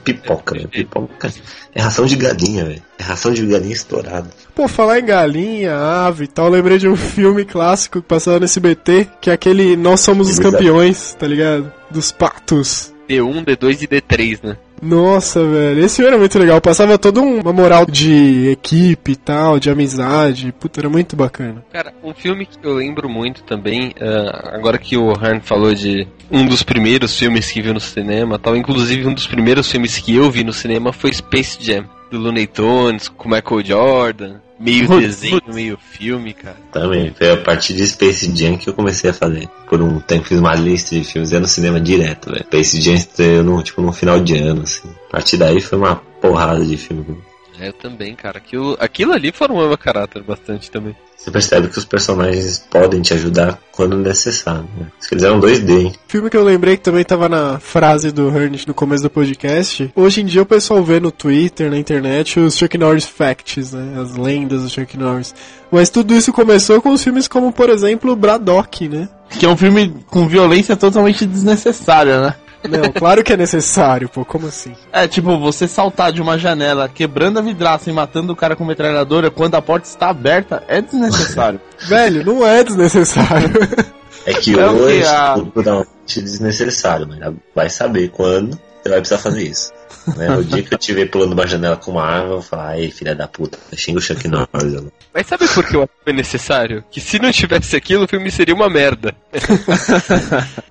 [0.03, 0.69] Pipoca, velho.
[0.69, 1.33] Pipoca.
[1.73, 2.81] É ração de galinha, velho.
[2.99, 4.29] É ração de galinha estourada.
[4.53, 8.45] Pô, falar em galinha, ave e tal, lembrei de um filme clássico que passava no
[8.45, 10.37] SBT, que é aquele Nós Somos os.
[10.37, 11.71] Campeões, tá ligado?
[11.89, 12.93] Dos patos.
[13.09, 14.57] D1, D2 e D3, né?
[14.81, 16.59] Nossa, velho, esse era muito legal.
[16.59, 20.51] Passava toda uma moral de equipe e tal, de amizade.
[20.59, 21.63] Puta, era muito bacana.
[21.71, 26.07] Cara, um filme que eu lembro muito também, ah, agora que o Hearn falou de
[26.31, 30.15] um dos primeiros filmes que viu no cinema, tal, inclusive um dos primeiros filmes que
[30.15, 35.01] eu vi no cinema foi Space Jam, do Looney Tunes, com Michael Jordan, meio Putz,
[35.01, 35.55] desenho, putz.
[35.55, 36.57] meio filme, cara.
[36.71, 37.13] Também.
[37.17, 39.47] Foi a partir de Space Jam que eu comecei a fazer.
[39.67, 42.43] Por um tempo fiz uma lista de filmes, ia no cinema direto, velho.
[42.45, 44.89] Space Jam estreou no, tipo, no final de ano, assim.
[45.07, 47.17] A partir daí foi uma porrada de filme.
[47.61, 48.39] É, eu também, cara.
[48.39, 50.95] Aquilo, aquilo ali formou meu caráter bastante também.
[51.15, 54.87] Você percebe que os personagens podem te ajudar quando necessário, né?
[55.11, 55.93] Eles eram 2D, hein?
[56.07, 59.91] Filme que eu lembrei que também tava na frase do Hernich no começo do podcast.
[59.95, 64.01] Hoje em dia o pessoal vê no Twitter, na internet, os Chuck Norris Facts, né?
[64.01, 65.35] As lendas do Chuck Norris.
[65.71, 69.07] Mas tudo isso começou com os filmes como, por exemplo, Braddock, né?
[69.29, 72.35] Que é um filme com violência totalmente desnecessária, né?
[72.69, 74.73] Não, claro que é necessário, pô, como assim?
[74.91, 78.63] É, tipo, você saltar de uma janela, quebrando a vidraça e matando o cara com
[78.65, 81.59] metralhadora quando a porta está aberta, é desnecessário.
[81.87, 83.49] Velho, não é desnecessário.
[84.23, 85.87] É que É o que hoje, a- totalmente
[86.21, 88.51] desnecessário, mas vai saber quando
[88.83, 89.71] você vai precisar fazer isso.
[90.15, 90.35] Né?
[90.37, 92.69] O dia que eu te ver pulando uma janela com uma arma, eu vou falar,
[92.69, 94.83] ai, filha da puta, xinga o Chuck Norris.
[95.13, 96.83] Mas sabe por que eu acho que foi necessário?
[96.89, 99.13] Que se não tivesse aquilo, o filme seria uma merda.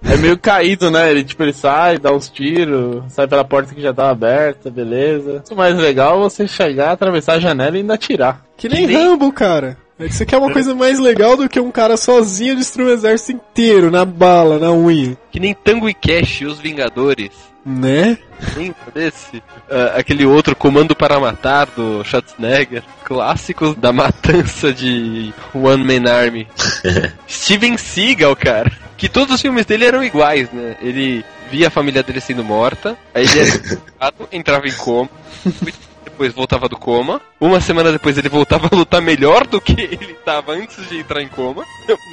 [0.02, 1.10] É meio caído, né?
[1.10, 5.42] Ele, tipo, ele sai, dá uns tiros, sai pela porta que já tá aberta, beleza.
[5.50, 8.44] O mais legal é você chegar, atravessar a janela e ainda atirar.
[8.56, 9.76] Que nem Que nem- Rambo, cara.
[9.98, 12.92] É que você quer uma coisa mais legal do que um cara sozinho destruir um
[12.92, 15.14] exército inteiro, na bala, na unha.
[15.30, 17.30] Que nem Tango e Cash e os Vingadores.
[17.64, 18.18] Né?
[18.56, 19.42] Lembra desse?
[19.70, 22.82] Ah, aquele outro Comando para Matar do Schwarzenegger.
[23.04, 26.46] Clássicos da matança de One Man Army.
[27.28, 28.72] Steven Seagal, cara.
[28.96, 30.76] Que todos os filmes dele eram iguais, né?
[30.80, 35.11] Ele via a família dele sendo morta, aí ele era entrava em coma,
[36.20, 37.20] depois voltava do coma.
[37.40, 41.22] Uma semana depois ele voltava a lutar melhor do que ele tava antes de entrar
[41.22, 41.64] em coma.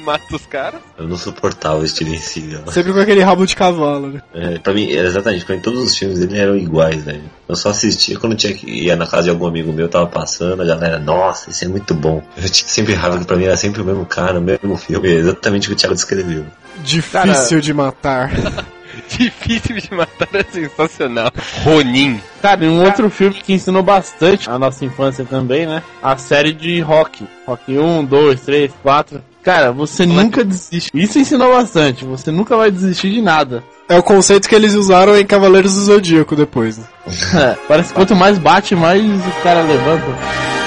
[0.02, 0.80] Mata os caras.
[0.96, 2.72] Eu não suportava o Steven Seagal.
[2.72, 4.22] Sempre com aquele rabo de cavalo, né?
[4.32, 7.22] É, pra mim, era exatamente, pra mim todos os filmes dele eram iguais, velho.
[7.46, 10.62] Eu só assistia quando tinha que ia na casa de algum amigo meu, tava passando,
[10.62, 12.22] a galera, nossa, isso é muito bom.
[12.36, 15.08] Eu tinha sempre raiva que pra mim era sempre o mesmo cara, o mesmo filme,
[15.08, 16.46] é exatamente o que o Thiago descreveu.
[16.82, 18.30] Difícil de matar.
[19.18, 21.30] Difícil de matar é sensacional.
[21.64, 22.20] Ronin.
[22.40, 25.82] Cara, e um outro filme que ensinou bastante a nossa infância também, né?
[26.02, 27.26] A série de rock.
[27.46, 29.22] Rock 1, 2, 3, 4.
[29.42, 30.90] Cara, você nunca desiste.
[30.94, 32.04] Isso ensinou bastante.
[32.04, 33.64] Você nunca vai desistir de nada.
[33.88, 36.84] É o conceito que eles usaram em Cavaleiros do Zodíaco depois, né?
[37.34, 40.57] É, parece que quanto mais bate, mais o cara levanta.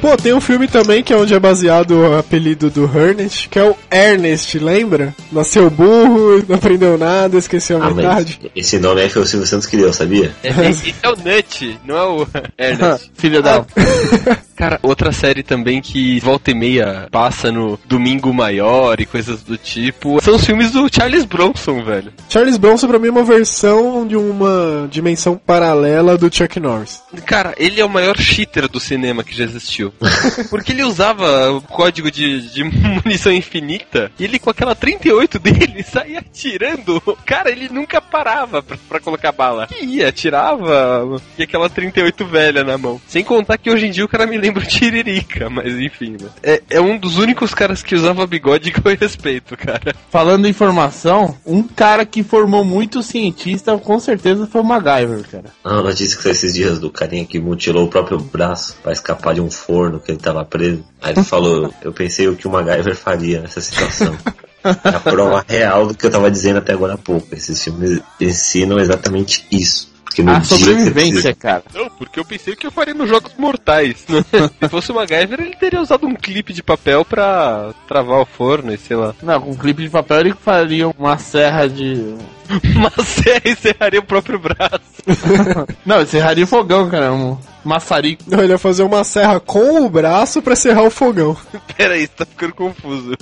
[0.00, 3.58] Pô, tem um filme também que é onde é baseado o apelido do Ernest, que
[3.58, 5.14] é o Ernest, lembra?
[5.30, 8.40] Nasceu burro, não aprendeu nada, esqueceu a Ah, metade.
[8.56, 10.34] esse nome aí foi o Silvio Santos que deu, sabia?
[10.42, 12.26] É, esse é o Nut, não é o
[12.58, 13.10] Ernest.
[13.14, 13.64] Filho da.
[14.56, 19.56] Cara, outra série também que volta e meia passa no Domingo Maior e coisas do
[19.56, 22.12] tipo são os filmes do Charles Bronson, velho.
[22.28, 27.02] Charles Bronson pra mim é uma versão de uma dimensão paralela do Chuck Norris.
[27.24, 29.89] Cara, ele é o maior cheater do cinema que já existiu.
[30.50, 32.64] Porque ele usava o código de, de
[33.04, 37.00] munição infinita e ele com aquela 38 dele saía atirando.
[37.24, 39.68] Cara, ele nunca parava pra, pra colocar bala.
[39.80, 43.00] E ia, atirava e aquela 38 velha na mão.
[43.06, 46.28] Sem contar que hoje em dia o cara me lembra o Tiririca, mas enfim, né?
[46.42, 49.94] É, é um dos únicos caras que usava bigode que eu respeito, cara.
[50.10, 55.44] Falando em formação, um cara que formou muito cientista com certeza foi o MacGyver, cara.
[55.64, 59.34] Ah, notícia que saiu esses dias do carinha que mutilou o próprio braço pra escapar
[59.34, 60.84] de um forno que ele tava preso.
[61.00, 64.16] Aí ele falou, eu pensei o que o MacGyver faria nessa situação.
[64.62, 67.34] É a prova real do que eu tava dizendo até agora há pouco.
[67.34, 69.89] Esses filmes ensinam exatamente isso.
[70.10, 71.62] Porque no A sobrevivência, cara.
[71.72, 74.04] Não, porque eu pensei que eu faria nos Jogos Mortais.
[74.60, 78.74] Se fosse o MacGyver, ele teria usado um clipe de papel pra travar o forno
[78.74, 79.14] e sei lá.
[79.22, 82.16] Não, com um clipe de papel ele faria uma serra de.
[82.74, 84.80] Mas serra e serraria o próprio braço.
[85.86, 87.12] Não, serraria o fogão, cara.
[87.12, 88.24] Um maçarico.
[88.26, 91.36] Não, ele ia fazer uma serra com o braço pra serrar o fogão.
[91.76, 93.14] Pera aí, você tá ficando confuso.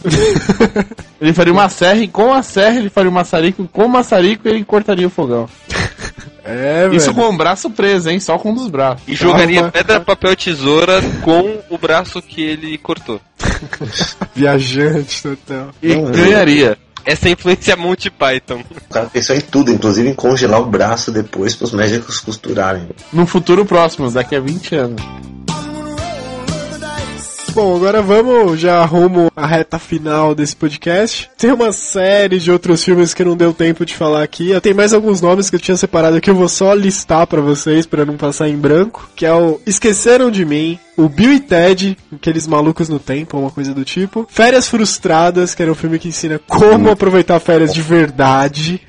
[1.21, 3.63] Ele faria uma serra e com a serra ele faria um maçarico.
[3.63, 5.47] e Com o maçarico ele cortaria o fogão.
[6.49, 6.95] É, velho.
[6.95, 8.19] Isso com o braço preso, hein?
[8.19, 9.03] Só com um dos braços.
[9.07, 9.71] E jogaria Calma.
[9.73, 13.21] pedra, papel, tesoura com o braço que ele cortou.
[14.35, 15.69] Viajante total.
[15.83, 16.79] E Não, ganharia.
[17.05, 18.63] Essa é a influência Monty Python.
[18.71, 22.89] O cara pensou em tudo, inclusive em congelar o braço depois pros médicos costurarem.
[23.13, 25.03] Num futuro próximo, daqui a 20 anos.
[27.59, 31.29] Bom, agora vamos já rumo à reta final desse podcast.
[31.37, 34.53] Tem uma série de outros filmes que não deu tempo de falar aqui.
[34.61, 37.85] Tem mais alguns nomes que eu tinha separado aqui, eu vou só listar pra vocês
[37.85, 41.99] pra não passar em branco, que é o Esqueceram de Mim, o Bill e Ted,
[42.15, 44.25] aqueles malucos no tempo, uma coisa do tipo.
[44.31, 48.81] Férias Frustradas, que era um filme que ensina como aproveitar férias de verdade.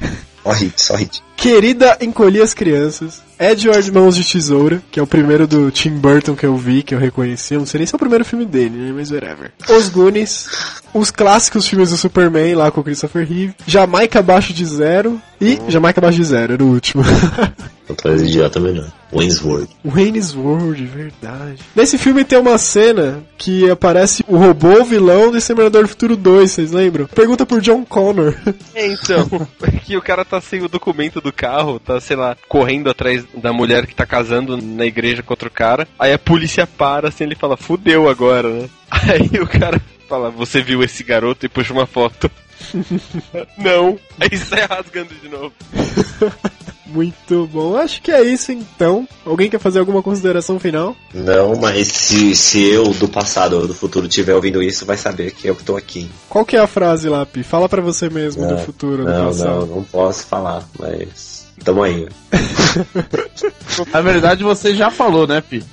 [0.43, 1.23] Só hit, só hit.
[1.35, 6.35] Querida Encolhi as Crianças, Edward Mãos de Tesoura, que é o primeiro do Tim Burton
[6.35, 7.53] que eu vi, que eu reconheci.
[7.53, 8.91] Eu não sei nem se é o primeiro filme dele, né?
[8.93, 9.51] Mas whatever.
[9.69, 10.49] Os Goonies,
[10.93, 15.59] os clássicos filmes do Superman lá com o Christopher Reeve, Jamaica Abaixo de Zero e
[15.69, 17.03] Jamaica Abaixo de Zero, era o último.
[18.03, 18.87] Vez idiota melhor.
[19.11, 19.69] Wayne's World.
[19.83, 21.59] Wayne's World, verdade.
[21.75, 26.51] Nesse filme tem uma cena que aparece o robô vilão do Exterminador do Futuro 2,
[26.51, 27.07] vocês lembram?
[27.07, 28.35] Pergunta por John Connor.
[28.75, 29.27] É, então.
[29.83, 33.51] que o cara tá sem o documento do carro, tá, sei lá, correndo atrás da
[33.51, 35.87] mulher que tá casando na igreja com outro cara.
[35.97, 38.69] Aí a polícia para, assim, ele fala, fudeu agora, né?
[38.91, 42.29] Aí o cara fala, você viu esse garoto e puxa uma foto.
[43.57, 43.97] Não.
[44.19, 45.53] Aí sai rasgando de novo.
[46.91, 47.75] Muito bom.
[47.75, 49.07] Acho que é isso então.
[49.25, 50.95] Alguém quer fazer alguma consideração final?
[51.13, 55.31] Não, mas se, se eu do passado ou do futuro estiver ouvindo isso, vai saber
[55.31, 56.09] que eu que tô aqui.
[56.27, 57.43] Qual que é a frase lá, Pi?
[57.43, 59.49] Fala pra você mesmo do futuro, do não, passado.
[59.49, 61.28] não, não posso falar, mas.
[61.63, 62.07] Tamo aí.
[63.91, 65.63] Na verdade, você já falou, né, Pi?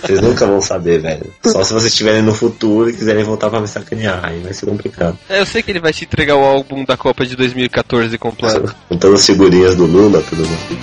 [0.00, 1.32] Vocês nunca vão saber, velho.
[1.44, 4.66] Só se vocês estiverem no futuro e quiserem voltar pra me sacanear, aí vai ser
[4.66, 5.18] complicado.
[5.28, 8.74] É, eu sei que ele vai te entregar o álbum da Copa de 2014 completo.
[8.88, 10.78] Com todas as figurinhas do Lula, tudo bem.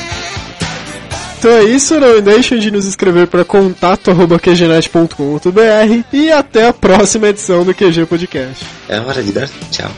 [1.40, 7.64] Então é isso, não deixem de nos escrever para contato.qgnet.com.br e até a próxima edição
[7.64, 8.66] do QG Podcast.
[8.90, 9.90] É hora de dar tchau.